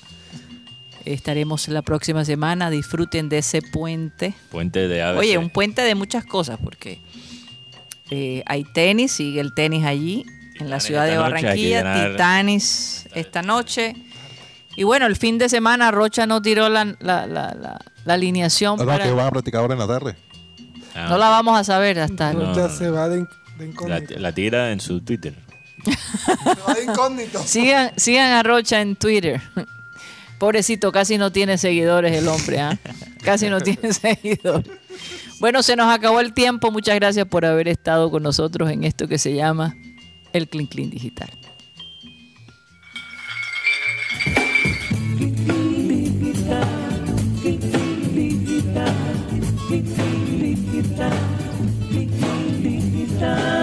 [1.04, 2.70] Estaremos la próxima semana.
[2.70, 4.34] Disfruten de ese puente.
[4.50, 5.18] Puente de ABC.
[5.18, 7.00] Oye, un puente de muchas cosas, porque
[8.10, 10.24] eh, hay tenis, sigue el tenis allí,
[10.58, 12.10] en la ciudad de Barranquilla, ganar.
[12.12, 13.94] Titanes esta noche.
[14.76, 18.78] Y bueno, el fin de semana Rocha no tiró la, la, la, la- la alineación.
[18.78, 20.16] No, para- que van a practicar ahora en la tarde.
[20.94, 23.70] Ah, no la vamos a saber hasta No, no, se va de, in- de la,
[23.70, 24.18] incógnito.
[24.18, 25.34] la tira en su Twitter.
[25.84, 27.42] Se va de incógnito.
[27.46, 29.40] Sigan, sigan a Rocha en Twitter.
[30.38, 32.78] Pobrecito, casi no tiene seguidores el hombre, ¿ah?
[33.22, 34.68] Casi no tiene seguidores.
[35.38, 36.72] Bueno, se nos acabó el tiempo.
[36.72, 39.76] Muchas gracias por haber estado con nosotros en esto que se llama
[40.32, 41.30] el Clean Clean Digital.
[53.22, 53.61] time.